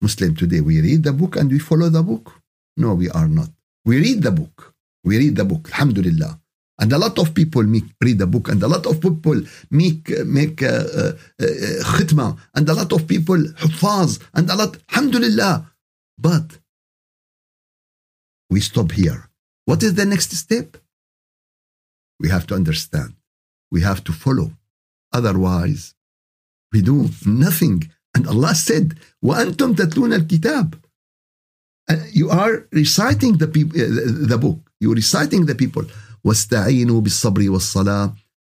muslim 0.00 0.34
today 0.34 0.60
we 0.60 0.80
read 0.80 1.02
the 1.02 1.12
book 1.12 1.36
and 1.36 1.50
we 1.50 1.58
follow 1.58 1.88
the 1.88 2.02
book 2.02 2.32
no 2.76 2.94
we 2.94 3.08
are 3.10 3.28
not 3.28 3.50
we 3.84 3.98
read 3.98 4.22
the 4.22 4.30
book 4.30 4.76
we 5.06 5.18
read 5.18 5.36
the 5.36 5.44
book, 5.44 5.70
alhamdulillah. 5.70 6.40
And 6.78 6.92
a 6.92 6.98
lot 6.98 7.16
of 7.18 7.32
people 7.32 7.62
make, 7.62 7.84
read 8.02 8.18
the 8.18 8.26
book, 8.26 8.48
and 8.48 8.62
a 8.62 8.68
lot 8.68 8.84
of 8.86 9.00
people 9.00 9.40
make 9.70 10.10
make 10.26 10.62
uh, 10.62 10.84
uh, 11.00 11.12
uh, 11.40 11.82
khitma, 11.94 12.36
and 12.54 12.68
a 12.68 12.74
lot 12.74 12.92
of 12.92 13.06
people 13.06 13.38
hufaz, 13.62 14.20
and 14.34 14.50
a 14.50 14.56
lot, 14.56 14.76
alhamdulillah. 14.90 15.72
But 16.18 16.58
we 18.50 18.60
stop 18.60 18.92
here. 18.92 19.30
What 19.64 19.82
is 19.82 19.94
the 19.94 20.04
next 20.04 20.32
step? 20.32 20.76
We 22.20 22.28
have 22.28 22.46
to 22.48 22.54
understand. 22.54 23.14
We 23.70 23.80
have 23.82 24.02
to 24.04 24.12
follow. 24.12 24.50
Otherwise, 25.12 25.94
we 26.73 26.81
do 26.81 27.09
nothing. 27.25 27.89
And 28.15 28.27
Allah 28.27 28.55
said, 28.55 28.99
وَأَنْتُمْ 29.23 29.75
تَتْلُونَ 29.75 30.13
الْكِتَابِ 30.19 30.81
You 32.13 32.29
are 32.29 32.67
reciting 32.71 33.37
the, 33.37 33.47
the 33.47 34.37
book. 34.37 34.59
You're 34.79 34.95
reciting 34.95 35.45
the 35.45 35.55
people 35.55 35.85
واستعينوا 36.23 37.01
بالصبر 37.01 37.49
والصلاة 37.49 38.15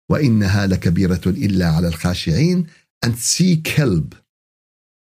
وإنها 0.10 0.68
لكبيرة 0.68 1.22
إلا 1.28 1.70
على 1.70 1.88
الخاشعين 1.88 2.68
and 3.06 3.18
seek 3.18 3.68
help 3.68 4.16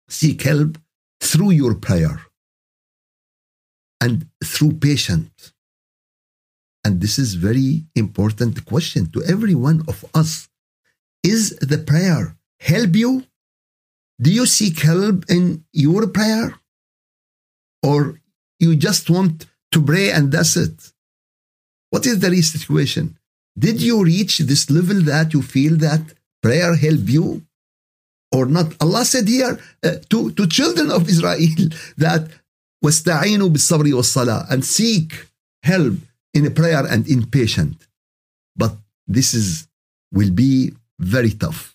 seek 0.08 0.42
help 0.42 0.78
through 1.20 1.50
your 1.50 1.74
prayer 1.74 2.20
and 4.00 4.26
through 4.44 4.72
patience 4.72 5.52
and 6.84 7.00
this 7.00 7.18
is 7.18 7.34
very 7.34 7.84
important 7.94 8.64
question 8.64 9.06
to 9.06 9.22
every 9.24 9.54
one 9.54 9.82
of 9.86 10.04
us 10.14 10.48
is 11.22 11.56
the 11.60 11.78
prayer 11.78 12.33
help 12.60 12.94
you 12.94 13.24
do 14.20 14.30
you 14.30 14.46
seek 14.46 14.80
help 14.80 15.24
in 15.30 15.64
your 15.72 16.06
prayer 16.06 16.54
or 17.82 18.20
you 18.58 18.76
just 18.76 19.08
want 19.08 19.46
to 19.72 19.82
pray 19.82 20.10
and 20.10 20.30
that's 20.32 20.56
it 20.56 20.92
what 21.90 22.06
is 22.06 22.20
the 22.20 22.30
real 22.30 22.42
situation? 22.42 23.18
Did 23.58 23.82
you 23.82 24.02
reach 24.02 24.38
this 24.38 24.70
level 24.70 25.02
that 25.02 25.34
you 25.34 25.42
feel 25.42 25.76
that 25.78 26.00
prayer 26.42 26.74
help 26.76 27.08
you 27.08 27.42
or 28.32 28.46
not? 28.46 28.72
Allah 28.80 29.04
said 29.04 29.28
here 29.28 29.58
uh, 29.82 29.96
to, 30.08 30.30
to 30.32 30.46
children 30.46 30.90
of 30.90 31.08
Israel 31.08 31.68
that 31.98 32.28
واستعينوا 32.84 33.48
بالصبر 33.48 33.94
والصلاة 33.94 34.48
and 34.50 34.64
seek 34.64 35.26
help 35.62 35.94
in 36.32 36.54
prayer 36.54 36.86
and 36.86 37.06
in 37.08 37.26
patience. 37.26 37.76
But 38.56 38.76
this 39.06 39.34
is 39.34 39.66
will 40.12 40.30
be 40.30 40.72
very 40.98 41.32
tough. 41.32 41.73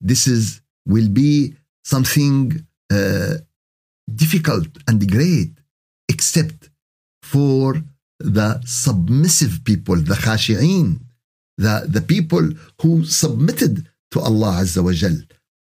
this 0.00 0.26
is 0.26 0.60
will 0.86 1.08
be 1.08 1.54
something 1.84 2.66
uh, 2.92 3.34
difficult 4.14 4.68
and 4.88 5.08
great, 5.10 5.52
except 6.08 6.70
for 7.22 7.82
the 8.18 8.60
submissive 8.64 9.64
people, 9.64 9.96
the 9.96 10.14
khashi'een, 10.14 11.00
the, 11.56 11.86
the 11.88 12.00
people 12.00 12.50
who 12.80 13.04
submitted 13.04 13.88
to 14.10 14.20
Allah 14.20 14.62
Azza 14.62 14.82
wa 14.82 14.92
Jal. 14.92 15.16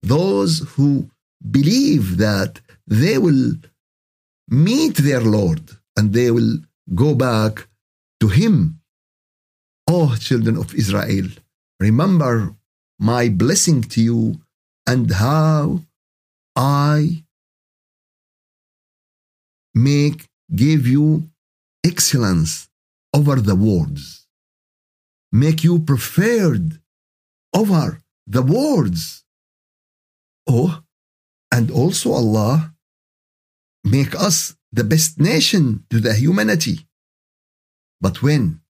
Those 0.02 0.60
who 0.74 1.08
believe 1.50 2.18
that 2.18 2.60
they 2.86 3.16
will 3.18 3.54
meet 4.48 4.96
their 4.96 5.20
Lord 5.20 5.62
and 5.96 6.12
they 6.12 6.30
will 6.30 6.58
go 6.94 7.14
back 7.14 7.68
to 8.20 8.28
Him. 8.28 8.80
Oh, 9.86 10.16
children 10.16 10.56
of 10.56 10.74
Israel, 10.74 11.28
remember 11.80 12.54
my 12.98 13.28
blessing 13.28 13.82
to 13.82 14.00
you 14.00 14.40
and 14.86 15.10
how 15.10 15.80
I 16.56 17.24
make 19.74 20.28
give 20.54 20.86
you 20.86 21.28
excellence 21.84 22.68
over 23.12 23.36
the 23.36 23.54
words, 23.54 24.26
make 25.32 25.64
you 25.64 25.78
preferred 25.78 26.80
over 27.54 28.00
the 28.26 28.42
words. 28.42 29.24
Oh, 30.46 30.82
and 31.50 31.70
also 31.70 32.12
Allah 32.12 32.74
make 33.84 34.14
us 34.14 34.56
the 34.72 34.84
best 34.84 35.20
nation 35.20 35.84
to 35.90 36.00
the 36.00 36.14
humanity. 36.14 36.86
But 38.00 38.22
when? 38.22 38.60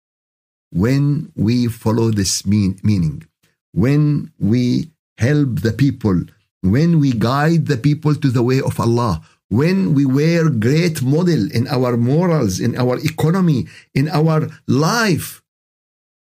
When 0.70 1.32
we 1.34 1.68
follow 1.68 2.10
this 2.10 2.44
mean, 2.44 2.78
meaning, 2.82 3.26
when 3.74 4.32
we 4.38 4.90
help 5.18 5.60
the 5.60 5.72
people, 5.72 6.18
when 6.62 7.00
we 7.00 7.12
guide 7.12 7.66
the 7.66 7.76
people 7.76 8.14
to 8.14 8.30
the 8.30 8.42
way 8.42 8.60
of 8.60 8.78
Allah, 8.80 9.20
when 9.48 9.94
we 9.94 10.06
were 10.06 10.48
great 10.48 11.02
model 11.02 11.50
in 11.52 11.66
our 11.68 11.96
morals, 11.96 12.60
in 12.60 12.76
our 12.76 12.98
economy, 12.98 13.66
in 13.94 14.08
our 14.08 14.48
life 14.66 15.42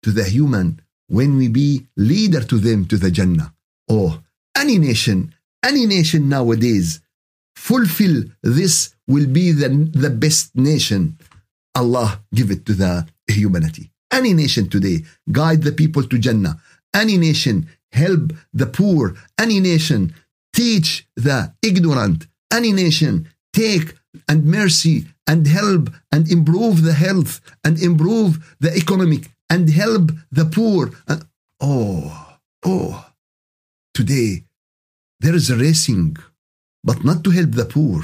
to 0.03 0.11
the 0.11 0.25
human, 0.25 0.81
when 1.09 1.37
we 1.37 1.49
be 1.49 1.87
leader 1.97 2.43
to 2.43 2.59
them 2.59 2.85
to 2.87 2.97
the 2.97 3.11
Jannah. 3.11 3.55
Oh, 3.89 4.21
any 4.57 4.79
nation, 4.79 5.35
any 5.63 5.87
nation 5.87 6.29
nowadays 6.29 7.01
fulfill 7.55 8.25
this 8.43 8.95
will 9.07 9.27
be 9.27 9.53
the, 9.53 9.69
the 9.93 10.11
best 10.11 10.57
nation. 10.57 11.19
Allah 11.75 12.21
give 12.35 12.51
it 12.51 12.67
to 12.67 12.75
the 12.75 13.07
humanity. 13.29 13.93
Any 14.11 14.33
nation 14.35 14.69
today 14.69 15.05
guide 15.31 15.63
the 15.63 15.73
people 15.73 16.03
to 16.05 16.19
Jannah. 16.19 16.61
Any 16.95 17.17
nation 17.17 17.69
help 17.93 18.33
the 18.53 18.67
poor. 18.67 19.15
Any 19.39 19.61
nation 19.61 20.15
teach 20.53 21.07
the 21.17 21.55
ignorant. 21.63 22.27
Any 22.53 22.73
nation 22.73 23.29
take 23.53 23.95
and 24.29 24.45
mercy 24.45 25.07
and 25.27 25.47
help 25.47 25.91
and 26.13 26.31
improve 26.31 26.83
the 26.83 26.95
health 26.95 27.41
and 27.65 27.81
improve 27.83 28.57
the 28.61 28.75
economic 28.75 29.31
and 29.51 29.71
help 29.71 30.13
the 30.31 30.45
poor. 30.45 30.93
And, 31.09 31.27
oh, 31.61 32.39
oh, 32.65 33.07
today 33.95 34.45
there 35.21 35.35
is 35.35 35.51
a 35.51 35.57
racing 35.57 36.17
but 36.85 37.05
not 37.05 37.25
to 37.25 37.31
help 37.31 37.53
the 37.53 37.65
poor, 37.65 38.03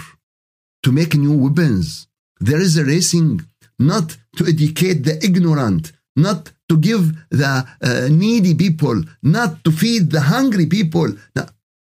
to 0.82 0.90
make 0.90 1.14
new 1.14 1.36
weapons. 1.36 2.08
There 2.40 2.60
is 2.60 2.76
a 2.76 2.84
racing 2.84 3.46
not 3.78 4.16
to 4.36 4.46
educate 4.46 5.04
the 5.04 5.24
ignorant, 5.24 5.92
not 6.16 6.52
to 6.72 6.78
give 6.78 7.04
the 7.30 7.52
uh, 7.88 8.08
needy 8.10 8.54
people, 8.64 8.98
not 9.22 9.50
to 9.64 9.70
feed 9.70 10.10
the 10.10 10.22
hungry 10.34 10.66
people, 10.76 11.08
no, 11.36 11.44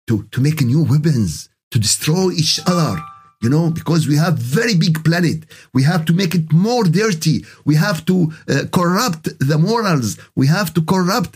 to, 0.08 0.14
to 0.32 0.40
make 0.40 0.60
new 0.62 0.82
weapons, 0.92 1.50
to 1.72 1.78
destroy 1.78 2.30
each 2.42 2.58
other. 2.66 2.96
You 3.42 3.50
know, 3.54 3.70
because 3.70 4.02
we 4.06 4.16
have 4.16 4.36
very 4.58 4.74
big 4.74 5.02
planet, 5.02 5.38
we 5.72 5.82
have 5.82 6.04
to 6.08 6.12
make 6.12 6.34
it 6.34 6.52
more 6.52 6.84
dirty. 6.84 7.36
We 7.64 7.74
have 7.76 8.04
to 8.10 8.16
uh, 8.48 8.64
corrupt 8.78 9.24
the 9.50 9.58
morals. 9.58 10.18
We 10.36 10.46
have 10.48 10.74
to 10.74 10.82
corrupt 10.82 11.32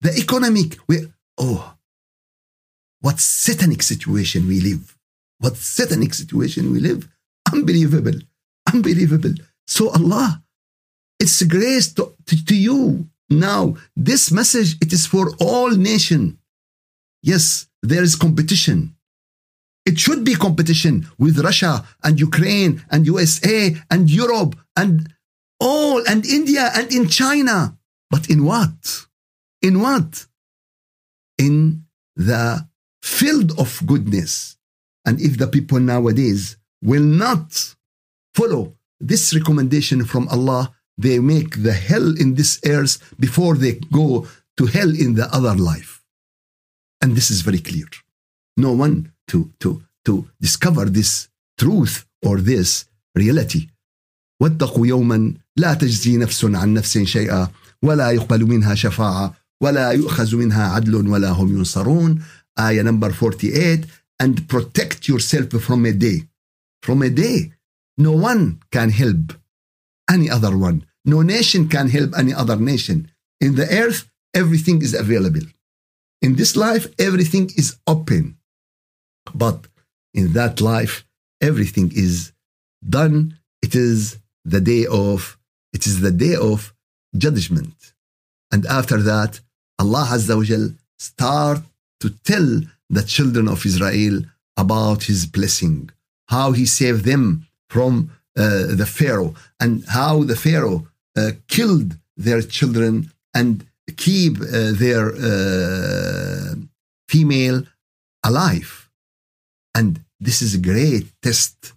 the 0.00 0.12
economic. 0.24 0.76
We, 0.88 0.96
oh, 1.38 1.74
what 3.00 3.20
satanic 3.20 3.82
situation 3.82 4.48
we 4.48 4.58
live. 4.60 4.96
What 5.38 5.56
satanic 5.56 6.14
situation 6.14 6.72
we 6.72 6.80
live. 6.80 7.08
Unbelievable. 7.52 8.18
Unbelievable. 8.72 9.34
So 9.68 9.90
Allah, 9.90 10.42
it's 11.18 11.40
a 11.40 11.46
grace 11.46 11.92
to, 11.94 12.14
to, 12.26 12.44
to 12.44 12.56
you. 12.56 13.08
Now, 13.28 13.76
this 13.96 14.30
message, 14.30 14.76
it 14.80 14.92
is 14.92 15.06
for 15.06 15.32
all 15.40 15.70
nation. 15.70 16.38
Yes, 17.22 17.66
there 17.82 18.02
is 18.02 18.14
competition. 18.14 18.94
It 19.84 19.98
should 19.98 20.24
be 20.24 20.34
competition 20.34 21.06
with 21.18 21.38
Russia 21.38 21.84
and 22.02 22.18
Ukraine 22.18 22.84
and 22.90 23.06
USA 23.06 23.74
and 23.90 24.10
Europe 24.10 24.56
and 24.76 25.12
all 25.60 26.02
and 26.08 26.26
India 26.26 26.70
and 26.74 26.92
in 26.92 27.08
China. 27.08 27.76
But 28.10 28.28
in 28.28 28.44
what? 28.44 29.06
In 29.62 29.80
what? 29.80 30.26
In 31.38 31.84
the 32.16 32.66
field 33.02 33.58
of 33.58 33.82
goodness. 33.86 34.56
And 35.04 35.20
if 35.20 35.38
the 35.38 35.46
people 35.46 35.78
nowadays 35.78 36.56
will 36.82 37.02
not 37.02 37.74
follow 38.34 38.74
this 39.00 39.34
recommendation 39.34 40.04
from 40.04 40.28
Allah, 40.28 40.75
they 40.97 41.19
make 41.19 41.63
the 41.63 41.73
hell 41.73 42.07
in 42.17 42.35
this 42.35 42.59
earth 42.65 42.93
before 43.19 43.55
they 43.55 43.73
go 43.91 44.27
to 44.57 44.65
hell 44.65 44.89
in 44.89 45.15
the 45.15 45.27
other 45.37 45.55
life. 45.55 46.03
And 47.01 47.15
this 47.15 47.31
is 47.31 47.41
very 47.41 47.59
clear. 47.59 47.87
No 48.57 48.71
one 48.73 49.11
to, 49.29 49.51
to, 49.61 49.81
to 50.05 50.27
discover 50.39 50.85
this 50.85 51.29
truth 51.57 52.05
or 52.25 52.37
this 52.37 52.85
reality. 53.15 53.67
واتقوا 54.41 54.87
يوما 54.87 55.33
لا 55.57 55.73
تجزي 55.73 56.17
نفس 56.17 56.45
عن 56.45 56.73
نفس 56.73 56.97
شيئا 56.97 57.51
ولا 57.83 58.11
يقبل 58.11 58.45
منها 58.45 58.75
شفاعة 58.75 59.33
ولا 59.61 59.91
يؤخذ 59.91 60.35
منها 60.35 60.67
عدل 60.67 60.95
ولا 60.95 61.29
هم 61.29 61.57
ينصرون 61.57 62.21
ayah 62.59 62.83
number 62.83 63.11
48, 63.11 63.85
and 64.19 64.47
protect 64.47 65.07
yourself 65.07 65.49
from 65.61 65.85
a 65.85 65.93
day. 65.93 66.23
From 66.81 67.01
a 67.01 67.09
day, 67.09 67.53
no 67.97 68.11
one 68.11 68.59
can 68.71 68.89
help 68.89 69.33
any 70.10 70.30
other 70.30 70.56
one. 70.56 70.84
No 71.04 71.22
nation 71.22 71.68
can 71.68 71.88
help 71.88 72.16
any 72.16 72.34
other 72.34 72.56
nation. 72.56 73.10
In 73.40 73.54
the 73.54 73.68
earth, 73.82 74.08
everything 74.34 74.82
is 74.82 74.94
available. 74.94 75.46
In 76.22 76.36
this 76.36 76.56
life, 76.56 76.86
everything 76.98 77.50
is 77.56 77.76
open. 77.86 78.36
But 79.34 79.66
in 80.14 80.32
that 80.32 80.60
life, 80.60 81.04
everything 81.40 81.92
is 81.94 82.32
done. 82.88 83.38
It 83.62 83.74
is 83.74 84.18
the 84.44 84.60
day 84.60 84.86
of 84.86 85.38
it 85.72 85.86
is 85.86 86.00
the 86.00 86.10
day 86.10 86.34
of 86.36 86.72
judgment. 87.16 87.76
And 88.50 88.64
after 88.66 88.98
that, 89.02 89.40
Allah 89.78 90.06
Azza 90.10 90.36
wa 90.36 90.44
Jal 90.44 90.70
start 90.98 91.60
to 92.00 92.10
tell 92.30 92.62
the 92.88 93.02
children 93.02 93.46
of 93.48 93.66
Israel 93.66 94.22
about 94.56 95.02
his 95.04 95.26
blessing, 95.26 95.90
how 96.28 96.52
he 96.52 96.64
saved 96.64 97.04
them 97.04 97.46
from 97.68 98.10
the 98.36 98.86
Pharaoh, 98.86 99.34
and 99.58 99.84
how 99.88 100.22
the 100.24 100.36
Pharaoh 100.36 100.86
uh, 101.16 101.32
killed 101.48 101.96
their 102.16 102.42
children 102.42 103.10
and 103.34 103.66
keep 103.96 104.40
uh, 104.40 104.72
their 104.72 105.14
uh, 105.14 106.54
female 107.08 107.62
alive. 108.24 108.90
And 109.74 110.04
this 110.20 110.42
is 110.42 110.54
a 110.54 110.58
great 110.58 111.06
test. 111.22 111.72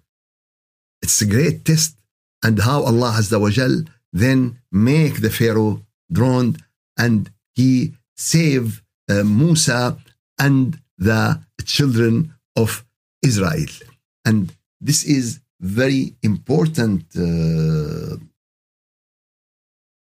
It's 1.02 1.22
a 1.22 1.26
great 1.26 1.66
test. 1.66 1.96
And 2.44 2.60
how 2.60 2.84
Allah 2.84 3.12
Azza 3.20 3.40
wa 3.40 3.50
Jal 3.50 3.84
then 4.14 4.60
make 4.72 5.22
the 5.22 5.30
Pharaoh 5.30 5.82
drowned 6.12 6.64
and 6.98 7.30
he 7.54 7.94
save 8.16 8.82
uh, 9.10 9.24
Musa 9.24 9.98
and 10.40 10.80
the 10.98 11.42
children 11.66 12.34
of 12.56 12.86
Israel. 13.22 13.74
And 14.26 14.54
this 14.82 15.04
is 15.04 15.40
very 15.60 16.16
important 16.24 17.04
uh, 17.16 18.16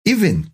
event 0.05 0.47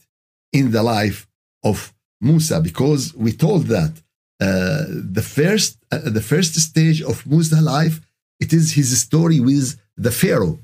in 0.52 0.72
the 0.72 0.84
life 0.84 1.28
of 1.64 1.94
Musa 2.22 2.60
because 2.60 3.14
we 3.16 3.32
told 3.32 3.64
that 3.68 3.94
uh, 4.42 4.86
the 4.90 5.22
first 5.22 5.78
uh, 5.92 6.10
the 6.10 6.22
first 6.22 6.56
stage 6.56 7.02
of 7.02 7.26
Musa's 7.26 7.62
life 7.62 8.02
it 8.40 8.54
is 8.54 8.74
his 8.74 9.00
story 9.00 9.40
with 9.40 9.78
the 9.98 10.12
Pharaoh, 10.12 10.60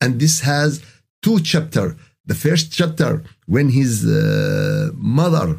and 0.00 0.18
this 0.18 0.40
has 0.40 0.82
two 1.22 1.40
chapter. 1.40 1.96
The 2.26 2.34
first 2.34 2.72
chapter 2.72 3.22
when 3.46 3.68
his 3.68 4.04
uh, 4.04 4.90
mother 4.94 5.58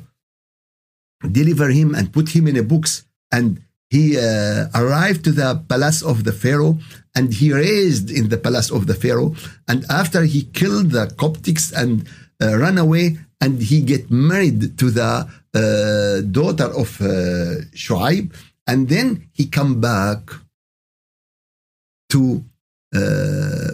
deliver 1.32 1.70
him 1.70 1.96
and 1.96 2.12
put 2.12 2.30
him 2.30 2.48
in 2.48 2.58
a 2.58 2.64
box 2.64 3.06
and 3.32 3.62
he 3.94 4.04
uh, 4.18 4.68
arrived 4.82 5.22
to 5.26 5.32
the 5.42 5.50
palace 5.72 6.02
of 6.12 6.18
the 6.28 6.36
pharaoh 6.44 6.76
and 7.16 7.26
he 7.40 7.48
raised 7.66 8.08
in 8.20 8.26
the 8.34 8.40
palace 8.48 8.70
of 8.78 8.82
the 8.90 8.98
pharaoh 9.04 9.32
and 9.70 9.80
after 10.02 10.22
he 10.34 10.42
killed 10.60 10.90
the 10.98 11.06
coptics 11.22 11.66
and 11.82 11.92
uh, 12.42 12.58
ran 12.64 12.78
away 12.86 13.06
and 13.44 13.62
he 13.62 13.78
get 13.82 14.10
married 14.10 14.62
to 14.82 14.88
the 14.90 15.12
uh, 15.54 16.22
daughter 16.40 16.70
of 16.82 16.90
uh, 17.02 17.62
Shu'aib, 17.76 18.34
and 18.66 18.90
then 18.90 19.28
he 19.34 19.46
come 19.48 19.82
back 19.82 20.22
to 22.10 22.44
uh, 22.96 23.72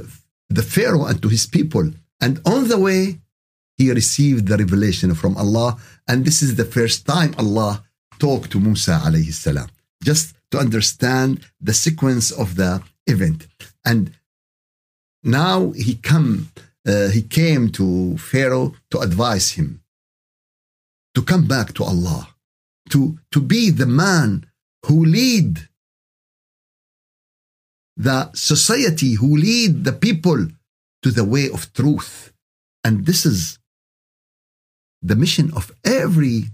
the 0.58 0.66
Pharaoh 0.74 1.06
and 1.06 1.22
to 1.22 1.30
his 1.30 1.46
people. 1.46 1.86
And 2.20 2.42
on 2.46 2.68
the 2.68 2.80
way, 2.80 3.20
he 3.78 3.92
received 3.92 4.48
the 4.48 4.58
revelation 4.58 5.14
from 5.14 5.38
Allah. 5.38 5.78
And 6.08 6.26
this 6.26 6.42
is 6.42 6.56
the 6.56 6.66
first 6.66 7.06
time 7.06 7.34
Allah 7.38 7.84
talked 8.18 8.52
to 8.52 8.60
Musa 8.60 9.00
alayhi 9.06 9.32
salam, 9.32 9.70
just 10.04 10.36
to 10.52 10.58
understand 10.58 11.46
the 11.60 11.74
sequence 11.74 12.32
of 12.32 12.56
the 12.56 12.84
event. 13.08 13.48
And 13.86 14.12
now 15.24 15.72
he 15.72 15.96
come, 15.96 16.52
uh, 16.88 17.10
he 17.10 17.22
came 17.22 17.70
to 17.74 18.18
Pharaoh 18.18 18.76
to 18.92 19.00
advise 19.00 19.52
him 19.52 19.82
to 21.16 21.22
come 21.22 21.48
back 21.48 21.74
to 21.74 21.84
Allah, 21.84 22.30
to, 22.92 23.20
to 23.32 23.42
be 23.42 23.70
the 23.70 23.86
man 23.86 24.46
who 24.86 25.04
lead 25.04 25.68
the 27.98 28.32
society, 28.34 29.14
who 29.16 29.36
lead 29.36 29.84
the 29.84 29.92
people 29.92 30.48
to 31.04 31.12
the 31.12 31.26
way 31.26 31.50
of 31.50 31.74
truth. 31.74 32.32
And 32.84 33.06
this 33.06 33.26
is 33.26 33.60
the 35.02 35.16
mission 35.16 35.52
of 35.54 35.72
every 35.84 36.46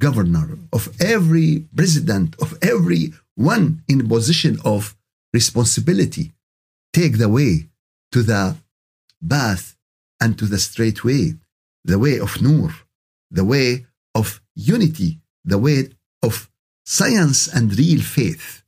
governor, 0.00 0.58
of 0.72 0.84
every 1.00 1.66
president, 1.74 2.36
of 2.40 2.56
every 2.62 3.12
one 3.34 3.82
in 3.88 4.08
position 4.08 4.58
of 4.64 4.96
responsibility. 5.32 6.32
Take 6.92 7.18
the 7.18 7.28
way 7.28 7.68
to 8.12 8.22
the 8.22 8.56
path 9.28 9.76
and 10.20 10.38
to 10.38 10.46
the 10.46 10.58
straight 10.58 11.04
way, 11.04 11.34
the 11.84 11.98
way 11.98 12.18
of 12.18 12.40
Nur, 12.42 12.72
the 13.30 13.44
way 13.44 13.86
of 14.14 14.40
unity, 14.54 15.20
the 15.44 15.58
way 15.58 15.90
of 16.22 16.50
science 16.84 17.48
and 17.48 17.76
real 17.78 18.00
faith. 18.00 18.62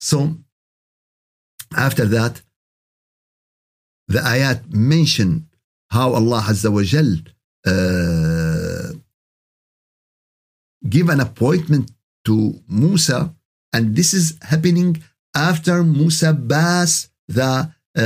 So, 0.00 0.18
after 1.76 2.06
that, 2.06 2.42
the 4.08 4.20
ayat 4.34 4.72
mention 4.72 5.48
how 5.90 6.08
Allah 6.14 6.42
Azza 6.52 6.70
wa 6.76 6.82
Jal 6.82 7.12
uh, 7.66 8.33
give 10.87 11.09
an 11.09 11.19
appointment 11.19 11.91
to 12.25 12.61
Musa, 12.67 13.33
and 13.73 13.95
this 13.95 14.13
is 14.13 14.37
happening 14.41 15.01
after 15.35 15.83
Musa 15.83 16.33
passed 16.33 17.09
the, 17.27 17.71
uh, 17.95 18.01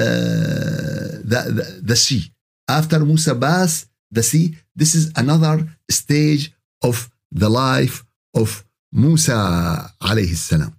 the, 1.23 1.41
the, 1.58 1.82
the 1.82 1.95
sea. 1.95 2.32
After 2.67 2.99
Musa 2.99 3.36
passed 3.36 3.88
the 4.12 4.23
sea, 4.23 4.56
this 4.75 4.95
is 4.95 5.12
another 5.15 5.67
stage 5.89 6.53
of 6.82 7.10
the 7.32 7.49
life 7.49 8.03
of 8.36 8.63
Musa 8.91 9.91
alayhi 10.01 10.36
salam. 10.36 10.75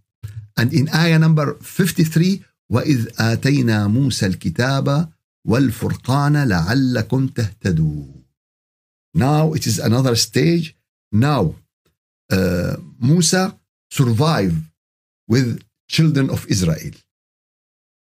And 0.57 0.73
in 0.73 0.89
ayah 0.95 1.19
number 1.19 1.55
53, 1.55 2.43
وإذ 2.71 3.09
آتينا 3.21 3.87
موسى 3.87 4.27
الكتاب 4.27 5.09
والفرقان 5.45 6.49
لعلكم 6.49 7.29
تهتدون. 7.29 8.25
Now 9.15 9.53
it 9.53 9.67
is 9.67 9.79
another 9.79 10.17
stage. 10.17 10.77
Now 11.13 11.55
uh, 12.32 12.76
Musa 13.00 13.58
survived 13.92 14.64
with 15.28 15.62
children 15.88 16.30
of 16.30 16.46
Israel. 16.48 16.94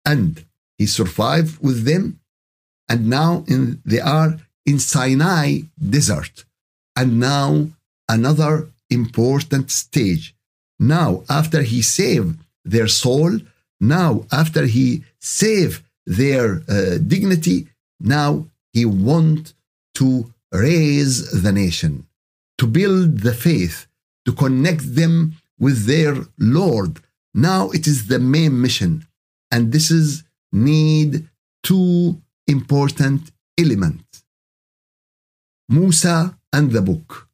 And 0.06 0.46
he 0.78 0.86
survived 0.86 1.62
with 1.62 1.86
them. 1.86 2.20
And 2.90 3.10
now 3.10 3.44
in, 3.48 3.82
they 3.86 4.00
are 4.00 4.38
in 4.66 4.80
Sinai 4.80 5.62
desert. 5.78 6.46
And 6.96 7.20
now 7.20 7.70
another 8.10 8.70
important 8.90 9.72
stage. 9.72 10.36
Now, 10.80 11.24
after 11.30 11.62
he 11.64 11.82
saved 11.82 12.38
their 12.64 12.88
soul, 12.88 13.40
now 13.80 14.26
after 14.32 14.66
he 14.66 15.04
saved 15.20 15.84
their 16.06 16.62
uh, 16.70 16.98
dignity, 16.98 17.68
now 18.00 18.46
he 18.74 18.86
want 18.86 19.54
to 19.96 20.32
raise 20.52 21.42
the 21.42 21.52
nation, 21.52 22.08
to 22.58 22.68
build 22.68 23.20
the 23.20 23.34
faith, 23.34 23.87
to 24.27 24.33
connect 24.33 24.95
them 24.95 25.35
with 25.59 25.87
their 25.87 26.15
Lord. 26.39 27.01
Now 27.35 27.71
it 27.71 27.87
is 27.87 28.07
the 28.07 28.19
main 28.19 28.61
mission, 28.61 29.07
and 29.51 29.73
this 29.73 29.91
is 29.91 30.25
need 30.53 31.29
two 31.63 32.21
important 32.47 33.31
elements. 33.59 34.25
Musa 35.69 36.37
and 36.53 36.71
the 36.73 36.83
book. 36.83 37.29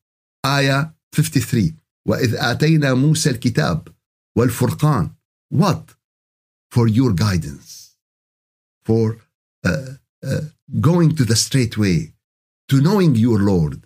Ayah 0.47 0.87
53. 1.13 1.75
وإذ 2.09 2.35
آتينا 2.35 2.95
موسى 2.95 3.31
الكتاب 3.31 3.89
والفرقان. 4.39 5.11
What? 5.51 5.95
For 6.71 6.87
your 6.89 7.13
guidance. 7.13 7.97
For 8.85 9.17
uh, 9.65 9.95
uh, 10.25 10.41
going 10.81 11.17
to 11.17 11.25
the 11.25 11.37
straight 11.37 11.77
way. 11.77 12.13
To 12.69 12.81
knowing 12.81 13.15
your 13.15 13.39
Lord. 13.39 13.83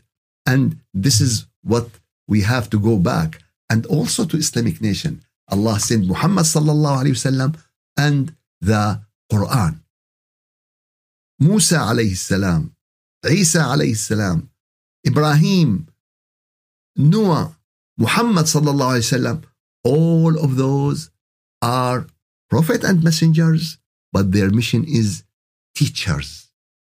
And 0.46 0.80
this 0.92 1.20
is 1.20 1.46
what 1.62 1.88
we 2.27 2.41
have 2.41 2.69
to 2.69 2.79
go 2.79 2.97
back. 2.97 3.41
And 3.69 3.85
also 3.87 4.25
to 4.25 4.37
Islamic 4.37 4.81
nation. 4.81 5.23
Allah 5.49 5.79
sent 5.79 6.05
Muhammad 6.07 6.45
sallallahu 6.45 7.03
alayhi 7.03 7.17
wasallam 7.19 7.59
and 7.97 8.35
the 8.61 9.01
Quran. 9.31 9.79
Musa 11.39 11.77
alayhi 11.77 12.15
salam. 12.15 12.75
Isa 13.25 13.59
alayhi 13.59 13.95
salam. 13.95 14.49
Ibrahim 15.05 15.87
Noah, 16.97 17.55
Muhammad 17.97 18.45
sallallahu 18.45 18.97
alaihi 18.97 19.07
wasallam, 19.11 19.43
all 19.83 20.37
of 20.43 20.55
those 20.55 21.11
are 21.61 22.07
prophet 22.49 22.83
and 22.83 23.03
messengers, 23.03 23.77
but 24.11 24.31
their 24.31 24.49
mission 24.49 24.83
is 24.87 25.23
teachers. 25.75 26.49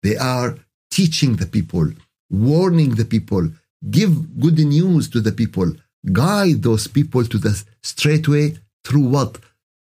They 0.03 0.17
are 0.17 0.57
teaching 0.89 1.35
the 1.35 1.45
people, 1.45 1.91
warning 2.29 2.95
the 2.95 3.05
people, 3.05 3.49
give 3.89 4.39
good 4.39 4.59
news 4.59 5.09
to 5.09 5.21
the 5.21 5.31
people, 5.31 5.71
guide 6.11 6.61
those 6.63 6.87
people 6.87 7.23
to 7.25 7.37
the 7.37 7.63
straight 7.81 8.27
way 8.27 8.57
through 8.83 9.07
what? 9.07 9.37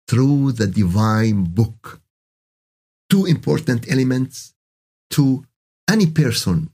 Through 0.08 0.52
the 0.52 0.66
divine 0.66 1.44
book. 1.44 2.00
Two 3.10 3.24
important 3.26 3.90
elements 3.90 4.54
to 5.10 5.44
any 5.88 6.06
person, 6.06 6.70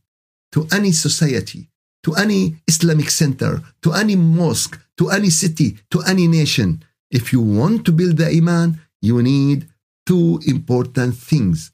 to 0.52 0.66
any 0.72 0.92
society, 0.92 1.68
to 2.02 2.14
any 2.14 2.56
Islamic 2.66 3.10
center, 3.10 3.62
to 3.82 3.92
any 3.92 4.16
mosque, 4.16 4.78
to 4.98 5.10
any 5.10 5.30
city, 5.30 5.78
to 5.90 6.00
any 6.02 6.26
nation. 6.26 6.84
If 7.10 7.32
you 7.32 7.40
want 7.40 7.84
to 7.86 7.92
build 7.92 8.16
the 8.16 8.28
Iman, 8.28 8.80
you 9.00 9.22
need 9.22 9.68
two 10.06 10.40
important 10.46 11.16
things. 11.16 11.72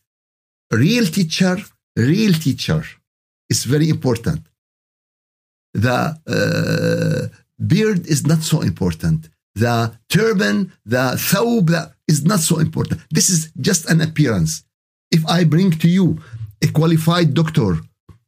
Real 0.71 1.07
teacher, 1.07 1.57
real 1.97 2.33
teacher 2.35 2.85
is 3.49 3.65
very 3.65 3.89
important. 3.89 4.43
The 5.75 5.99
uh, 6.27 7.37
beard 7.65 8.07
is 8.07 8.27
not 8.27 8.43
so 8.43 8.61
important. 8.61 9.29
The 9.55 9.93
turban, 10.09 10.73
the 10.85 11.17
thawb 11.17 11.71
is 12.09 12.25
not 12.25 12.41
so 12.41 12.59
important. 12.59 13.01
This 13.11 13.31
is 13.31 13.51
just 13.61 13.91
an 13.91 14.01
appearance. 14.01 14.65
If 15.11 15.27
I 15.27 15.45
bring 15.45 15.71
to 15.73 15.89
you 15.89 16.21
a 16.63 16.69
qualified 16.69 17.35
doctor 17.35 17.79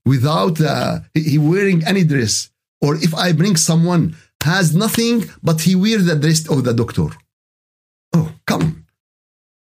without 0.04 0.60
uh, 0.60 1.00
he 1.14 1.38
wearing 1.38 1.84
any 1.84 2.04
dress, 2.04 2.50
or 2.80 2.96
if 2.96 3.14
I 3.14 3.32
bring 3.32 3.56
someone 3.56 4.16
has 4.42 4.74
nothing 4.74 5.24
but 5.42 5.60
he 5.60 5.74
wear 5.74 5.98
the 5.98 6.16
dress 6.16 6.48
of 6.48 6.64
the 6.64 6.74
doctor. 6.74 7.08
Oh, 8.12 8.32
come. 8.46 8.86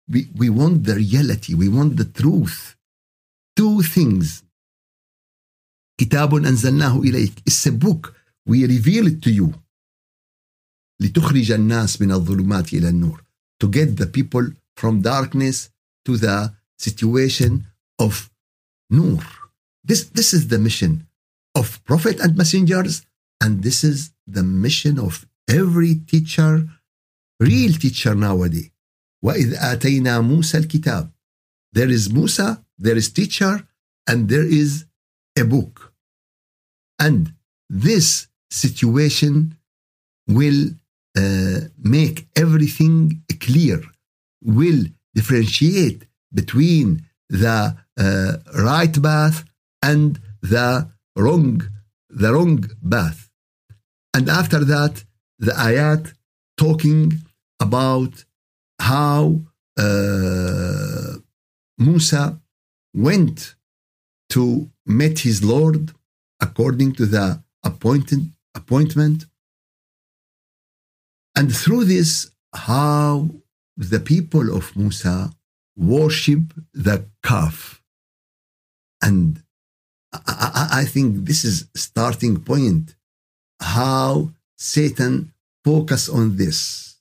We, 0.09 0.29
we 0.35 0.49
want 0.51 0.85
the 0.85 0.95
reality. 0.95 1.55
We 1.55 1.69
want 1.69 1.97
the 1.97 2.07
truth. 2.07 2.77
Two 3.57 3.83
things. 3.83 4.43
كتاب 6.02 6.36
أنزلناه 6.36 7.02
إليك. 7.02 7.44
It's 7.46 7.66
a 7.68 7.72
book. 7.72 8.16
We 8.46 8.66
reveal 8.66 9.08
it 9.08 9.22
to 9.22 9.32
you. 9.32 9.54
لتخرج 11.02 11.52
الناس 11.52 12.02
من 12.02 12.12
الظلمات 12.12 12.74
إلى 12.74 12.90
النور. 12.90 13.22
To 13.64 13.68
get 13.68 13.98
the 13.98 14.06
people 14.06 14.52
from 14.76 15.02
darkness 15.02 15.70
to 16.06 16.18
the 16.18 16.54
situation 16.78 17.66
of 18.00 18.30
nur. 18.90 19.24
This, 19.84 20.06
this 20.06 20.34
is 20.34 20.48
the 20.48 20.60
mission 20.60 21.08
of 21.56 21.84
prophet 21.86 22.20
and 22.20 22.38
messengers, 22.38 23.06
and 23.42 23.64
this 23.64 23.84
is 23.84 24.12
the 24.28 24.44
mission 24.44 25.00
of 25.00 25.26
every 25.50 25.96
teacher, 25.96 26.68
real 27.40 27.74
teacher 27.74 28.14
nowadays. 28.16 28.70
وَإِذْ 29.26 29.58
آتَيْنَا 29.58 30.22
مُوسَى 30.22 30.58
الْكِتَابِ 30.64 31.12
There 31.74 31.90
is 31.90 32.14
Musa, 32.14 32.64
there 32.78 32.96
is 32.96 33.10
teacher, 33.10 33.68
and 34.08 34.30
there 34.30 34.46
is 34.46 34.86
a 35.38 35.44
book. 35.44 35.91
And 37.07 37.35
this 37.69 38.29
situation 38.65 39.35
will 40.29 40.63
uh, 41.23 41.61
make 41.97 42.17
everything 42.45 43.23
clear, 43.47 43.79
will 44.59 44.83
differentiate 45.19 46.01
between 46.33 46.87
the 47.29 47.59
uh, 47.99 48.33
right 48.71 48.95
path 49.09 49.45
and 49.91 50.21
the 50.55 50.69
wrong, 51.17 51.55
the 52.09 52.33
wrong 52.35 52.59
path. 52.95 53.21
And 54.15 54.29
after 54.41 54.61
that, 54.73 54.95
the 55.47 55.55
ayat 55.71 56.05
talking 56.57 57.05
about 57.59 58.13
how 58.79 59.41
uh, 59.77 61.15
Musa 61.79 62.25
went 62.95 63.57
to 64.35 64.71
meet 64.87 65.19
his 65.21 65.43
Lord 65.43 65.93
according 66.43 66.93
to 66.95 67.07
the 67.07 67.43
appointed 67.65 68.31
appointment. 68.55 69.25
And 71.37 71.55
through 71.55 71.85
this, 71.85 72.31
how 72.53 73.31
the 73.77 74.01
people 74.01 74.55
of 74.55 74.77
Musa 74.77 75.33
worship 75.77 76.43
the 76.75 77.07
calf. 77.23 77.83
And 79.01 79.43
I, 80.13 80.69
I 80.83 80.85
think 80.85 81.25
this 81.25 81.45
is 81.45 81.69
starting 81.75 82.41
point 82.41 82.95
how 83.61 84.33
Satan 84.59 85.33
focus 85.65 86.09
on 86.09 86.37
this. 86.37 86.97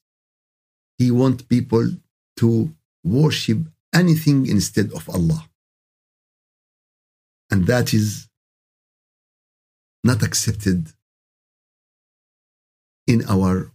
He 0.98 1.12
want 1.12 1.50
people 1.50 1.90
to 2.38 2.74
worship 3.04 3.60
anything 3.94 4.46
instead 4.46 4.92
of 4.94 5.10
Allah. 5.10 5.50
And 7.50 7.68
that 7.68 7.94
is 7.94 8.30
not 10.04 10.24
accepted 10.24 10.94
in 13.08 13.24
our 13.28 13.72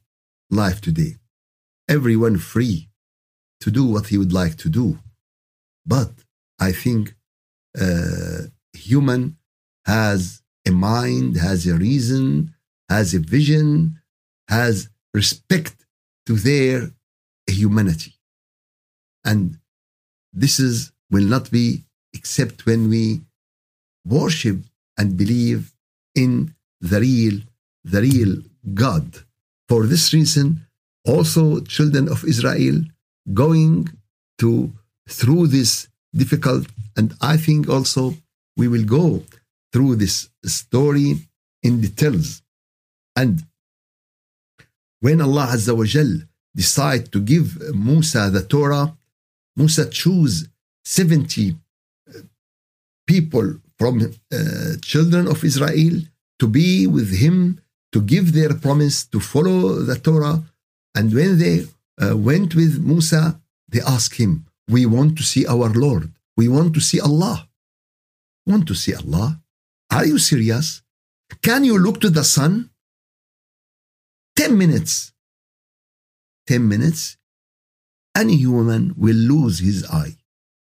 life 0.51 0.81
today. 0.81 1.17
Everyone 1.89 2.39
free 2.39 2.89
to 3.61 3.71
do 3.71 3.85
what 3.85 4.09
he 4.09 4.19
would 4.19 4.33
like 4.33 4.57
to 4.57 4.69
do. 4.69 4.99
But 5.85 6.13
I 6.59 6.73
think 6.73 7.15
uh, 7.81 8.49
human 8.73 9.37
has 9.85 10.43
a 10.67 10.73
mind, 10.73 11.37
has 11.37 11.67
a 11.67 11.75
reason, 11.75 12.55
has 12.89 13.15
a 13.15 13.21
vision, 13.21 14.01
has 14.49 14.89
respect 15.15 15.87
to 16.27 16.35
their 16.35 16.91
humanity. 17.47 18.15
And 19.25 19.59
this 20.33 20.59
is 20.59 20.93
will 21.11 21.25
not 21.25 21.51
be 21.51 21.85
except 22.13 22.67
when 22.67 22.89
we 22.89 23.23
worship 24.05 24.59
and 24.99 25.17
believe 25.17 25.73
in 26.17 26.55
the 26.81 27.01
real, 27.01 27.37
the 27.85 28.01
real 28.01 28.33
God. 28.75 29.07
For 29.69 29.87
this 29.87 30.13
reason, 30.13 30.67
also 31.05 31.61
children 31.61 32.09
of 32.09 32.25
Israel 32.25 32.83
going 33.33 33.89
to 34.39 34.73
through 35.09 35.47
this 35.49 35.89
difficult, 36.15 36.67
and 36.97 37.15
I 37.21 37.37
think 37.37 37.69
also 37.69 38.15
we 38.57 38.67
will 38.69 38.85
go 38.85 39.23
through 39.73 39.97
this 39.97 40.31
story 40.45 41.29
in 41.63 41.81
details. 41.81 42.43
And 43.15 43.45
when 45.01 45.21
Allah 45.21 45.49
Azza 45.53 45.77
wa 45.77 45.85
Jal 45.85 46.13
decide 46.55 47.13
to 47.13 47.21
give 47.21 47.47
Musa 47.75 48.31
the 48.31 48.43
Torah, 48.43 48.97
Musa 49.57 49.89
choose 49.89 50.49
70 50.85 51.57
people 53.07 53.57
from 53.79 54.01
uh, 54.01 54.77
children 54.83 55.29
of 55.29 55.45
Israel 55.45 56.01
to 56.39 56.47
be 56.49 56.87
with 56.87 57.11
him, 57.17 57.61
to 57.93 58.01
give 58.01 58.33
their 58.33 58.55
promise, 58.55 59.07
to 59.07 59.21
follow 59.21 59.59
the 59.89 59.97
Torah. 59.97 60.43
And 60.95 61.13
when 61.13 61.39
they 61.39 61.67
uh, 62.01 62.17
went 62.17 62.55
with 62.55 62.79
Musa, 62.85 63.41
they 63.69 63.81
asked 63.81 64.17
him, 64.17 64.47
We 64.69 64.87
want 64.87 65.17
to 65.19 65.23
see 65.23 65.47
our 65.47 65.69
Lord. 65.71 66.13
We 66.37 66.49
want 66.49 66.75
to 66.75 66.81
see 66.81 67.01
Allah. 67.01 67.49
Want 68.47 68.67
to 68.69 68.75
see 68.75 68.95
Allah? 68.95 69.41
Are 69.91 70.07
you 70.07 70.19
serious? 70.19 70.83
Can 71.43 71.65
you 71.65 71.79
look 71.79 72.01
to 72.01 72.11
the 72.11 72.25
sun? 72.25 72.71
10 74.37 74.57
minutes. 74.59 75.13
10 76.47 76.69
minutes. 76.69 77.17
Any 78.17 78.37
human 78.37 78.95
will 78.97 79.17
lose 79.17 79.59
his 79.59 79.85
eye, 79.91 80.17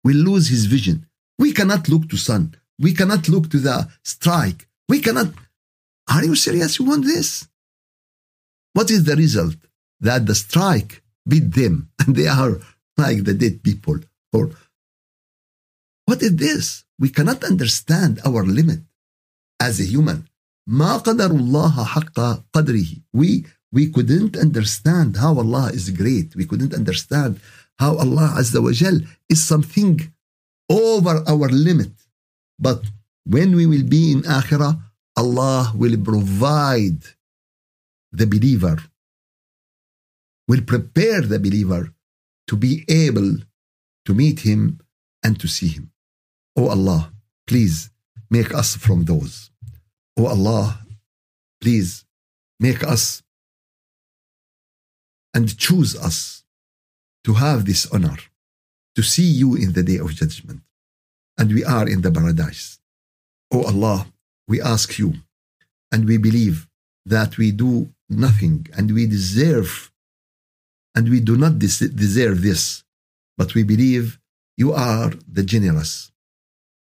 will 0.04 0.16
lose 0.16 0.48
his 0.48 0.66
vision. 0.66 1.06
We 1.38 1.54
cannot 1.54 1.88
look 1.88 2.10
to 2.10 2.18
sun. 2.18 2.56
We 2.79 2.93
cannot 2.93 3.29
look 3.29 3.51
to 3.51 3.59
the 3.59 3.89
strike. 4.05 4.67
We 4.89 5.01
cannot. 5.01 5.29
Are 6.13 6.25
you 6.25 6.35
serious? 6.35 6.79
You 6.79 6.87
want 6.87 7.05
this? 7.05 7.47
What 8.73 8.91
is 8.91 9.05
the 9.05 9.17
result? 9.17 9.57
That 10.01 10.27
the 10.27 10.35
strike 10.35 11.03
beat 11.29 11.53
them 11.55 11.75
and 12.01 12.17
they 12.17 12.27
are 12.27 12.61
like 12.97 13.25
the 13.25 13.35
dead 13.35 13.63
people. 13.63 13.99
Or 14.33 14.51
what 16.07 16.23
is 16.23 16.35
this? 16.37 16.85
We 16.99 17.09
cannot 17.11 17.45
understand 17.45 18.21
our 18.25 18.45
limit 18.45 18.81
as 19.61 19.81
a 19.81 19.85
human. 19.85 20.29
ما 20.69 20.97
قدر 20.99 21.31
الله 21.31 21.85
حق 21.85 22.45
قدره. 22.53 23.03
We 23.13 23.45
we 23.73 23.87
couldn't 23.91 24.37
understand 24.37 25.17
how 25.17 25.39
Allah 25.39 25.71
is 25.73 25.91
great. 25.91 26.37
We 26.37 26.47
couldn't 26.47 26.75
understand 26.75 27.41
how 27.79 27.97
Allah 27.97 28.35
Azza 28.37 28.63
wa 28.63 28.73
Jal 28.73 28.99
is 29.29 29.43
something 29.43 30.13
over 30.69 31.25
our 31.27 31.49
limit. 31.49 31.93
But 32.60 32.82
when 33.26 33.56
we 33.56 33.66
will 33.66 33.84
be 33.84 34.12
in 34.12 34.22
Akhirah, 34.24 34.80
Allah 35.16 35.74
will 35.76 35.98
provide 36.02 37.02
the 38.12 38.26
believer, 38.26 38.78
will 40.48 40.62
prepare 40.62 41.22
the 41.22 41.40
believer 41.40 41.94
to 42.48 42.56
be 42.56 42.86
able 42.88 43.38
to 44.06 44.14
meet 44.14 44.42
him 44.42 44.80
and 45.24 45.40
to 45.40 45.48
see 45.48 45.68
him. 45.68 45.92
Oh 46.56 46.70
Allah, 46.70 47.12
please 47.46 47.90
make 48.30 48.54
us 48.54 48.76
from 48.76 49.06
those. 49.06 49.52
Oh 50.18 50.28
Allah, 50.28 50.80
please 51.62 52.06
make 52.60 52.84
us 52.84 53.22
and 55.34 55.58
choose 55.58 55.96
us 55.96 56.44
to 57.24 57.34
have 57.34 57.66
this 57.66 57.86
honor, 57.92 58.18
to 58.96 59.04
see 59.04 59.30
you 59.42 59.56
in 59.56 59.74
the 59.74 59.84
day 59.84 59.98
of 59.98 60.16
judgment. 60.16 60.62
And 61.38 61.54
we 61.54 61.64
are 61.64 61.88
in 61.88 62.02
the 62.02 62.12
paradise. 62.12 62.80
Oh 63.52 63.64
Allah, 63.64 64.08
we 64.48 64.62
ask 64.62 64.98
you 64.98 65.14
and 65.92 66.06
we 66.06 66.18
believe 66.18 66.68
that 67.06 67.38
we 67.38 67.52
do 67.52 67.90
nothing 68.10 68.68
and 68.76 68.92
we 68.92 69.06
deserve 69.08 69.92
and 70.96 71.10
we 71.10 71.20
do 71.20 71.38
not 71.38 71.60
des- 71.60 71.90
deserve 71.90 72.42
this, 72.42 72.84
but 73.38 73.54
we 73.54 73.64
believe 73.64 74.20
you 74.58 74.74
are 74.74 75.12
the 75.32 75.44
generous, 75.44 76.12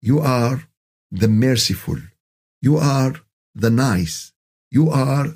you 0.02 0.20
are 0.20 0.68
the 1.12 1.30
merciful, 1.30 1.98
you 2.62 2.78
are 2.78 3.14
the 3.56 3.70
nice, 3.70 4.34
you 4.70 4.90
are 4.90 5.28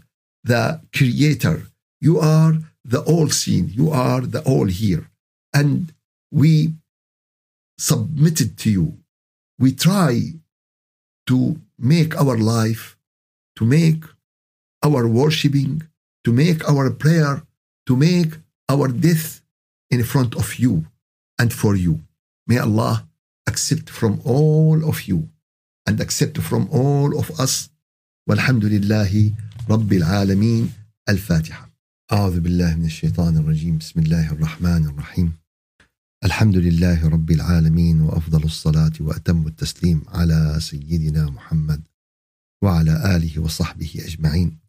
the 0.43 0.81
creator, 0.93 1.67
you 2.01 2.19
are 2.19 2.53
the 2.83 3.01
all 3.01 3.29
seen, 3.29 3.69
you 3.69 3.89
are 3.89 4.21
the 4.21 4.41
all 4.43 4.65
here. 4.65 5.09
And 5.53 5.93
we 6.31 6.73
submitted 7.77 8.57
to 8.59 8.69
you 8.69 8.97
We 9.58 9.72
try 9.72 10.12
to 11.26 11.60
make 11.78 12.12
our 12.22 12.36
life, 12.56 12.96
to 13.56 13.64
make 13.64 14.02
our 14.86 15.06
worshiping, 15.06 15.82
to 16.24 16.32
make 16.32 16.60
our 16.68 16.90
prayer, 16.90 17.42
to 17.88 17.96
make 17.96 18.32
our 18.68 18.88
death 18.88 19.42
in 19.90 20.02
front 20.04 20.34
of 20.36 20.48
you 20.62 20.86
and 21.40 21.52
for 21.52 21.74
you. 21.76 21.94
May 22.46 22.58
Allah 22.58 23.06
accept 23.46 23.90
from 23.90 24.20
all 24.24 24.78
of 24.88 25.02
you 25.08 25.28
and 25.86 26.00
accept 26.00 26.38
from 26.38 26.68
all 26.70 27.18
of 27.18 27.28
us. 27.40 27.68
والحمد 28.28 28.64
لله 28.64 29.32
رب 29.70 29.92
العالمين 29.92 30.72
الفاتحة. 31.08 31.70
أعوذ 32.12 32.40
بالله 32.40 32.76
من 32.76 32.84
الشيطان 32.84 33.36
الرجيم 33.36 33.78
بسم 33.78 34.00
الله 34.00 34.32
الرحمن 34.32 34.86
الرحيم. 34.86 35.32
الحمد 36.25 36.57
لله 36.57 37.07
رب 37.09 37.31
العالمين 37.31 38.01
وأفضل 38.01 38.43
الصلاة 38.43 38.91
وأتم 38.99 39.47
التسليم 39.47 40.01
على 40.07 40.57
سيدنا 40.59 41.29
محمد 41.29 41.81
وعلى 42.63 43.15
آله 43.15 43.41
وصحبه 43.41 43.91
أجمعين. 44.05 44.59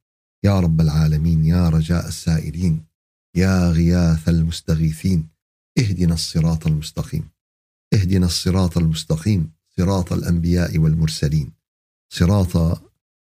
يا 0.44 0.60
رب 0.60 0.80
العالمين 0.80 1.44
يا 1.44 1.68
رجاء 1.68 2.08
السائلين 2.08 2.84
يا 3.34 3.70
غياث 3.70 4.28
المستغيثين 4.28 5.28
اهدنا 5.78 6.14
الصراط 6.14 6.66
المستقيم 6.66 7.28
اهدنا 7.94 8.26
الصراط 8.26 8.78
المستقيم 8.78 9.52
صراط 9.76 10.12
الأنبياء 10.12 10.78
والمرسلين 10.78 11.52
صراط 12.12 12.82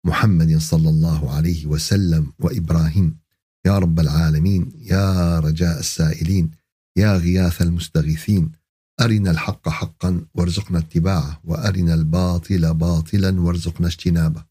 محمد 0.05 0.59
صلى 0.59 0.89
الله 0.89 1.35
عليه 1.35 1.67
وسلم 1.67 2.33
وإبراهيم 2.39 3.19
يا 3.67 3.79
رب 3.79 4.01
العالمين 4.01 4.73
يا 4.79 5.39
رجاء 5.39 5.79
السائلين 5.79 6.60
يا 6.97 7.17
غياث 7.17 7.63
المستغيثين 7.63 8.53
أرنا 9.01 9.31
الحق 9.31 9.69
حقا 9.69 10.27
وارزقنا 10.35 10.79
اتباعه 10.79 11.41
وأرنا 11.45 11.95
الباطل 11.95 12.75
باطلا 12.75 13.41
وارزقنا 13.41 13.87
اجتنابه. 13.87 14.45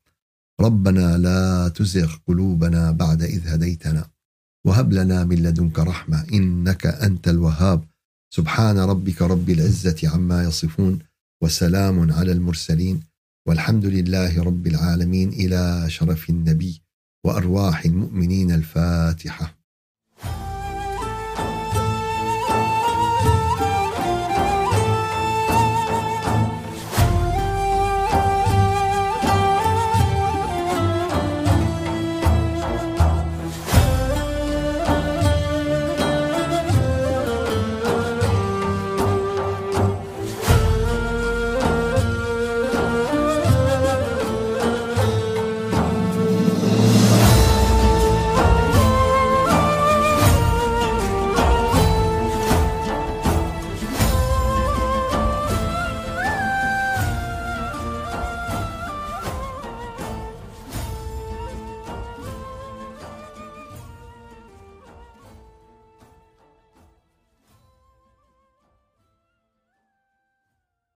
ربنا 0.61 1.17
لا 1.17 1.67
تزغ 1.67 2.15
قلوبنا 2.27 2.91
بعد 2.91 3.23
إذ 3.23 3.47
هديتنا 3.47 4.09
وهب 4.65 4.93
لنا 4.93 5.25
من 5.25 5.35
لدنك 5.35 5.79
رحمة 5.79 6.25
إنك 6.33 6.85
أنت 6.85 7.27
الوهاب. 7.27 7.83
سبحان 8.33 8.79
ربك 8.79 9.21
رب 9.21 9.49
العزة 9.49 10.09
عما 10.09 10.43
يصفون 10.43 10.99
وسلام 11.43 12.11
على 12.11 12.31
المرسلين 12.31 12.99
والحمد 13.47 13.85
لله 13.85 14.43
رب 14.43 14.67
العالمين 14.67 15.29
إلى 15.29 15.89
شرف 15.89 16.29
النبي 16.29 16.81
وأرواح 17.25 17.85
المؤمنين 17.85 18.51
الفاتحة. 18.51 19.58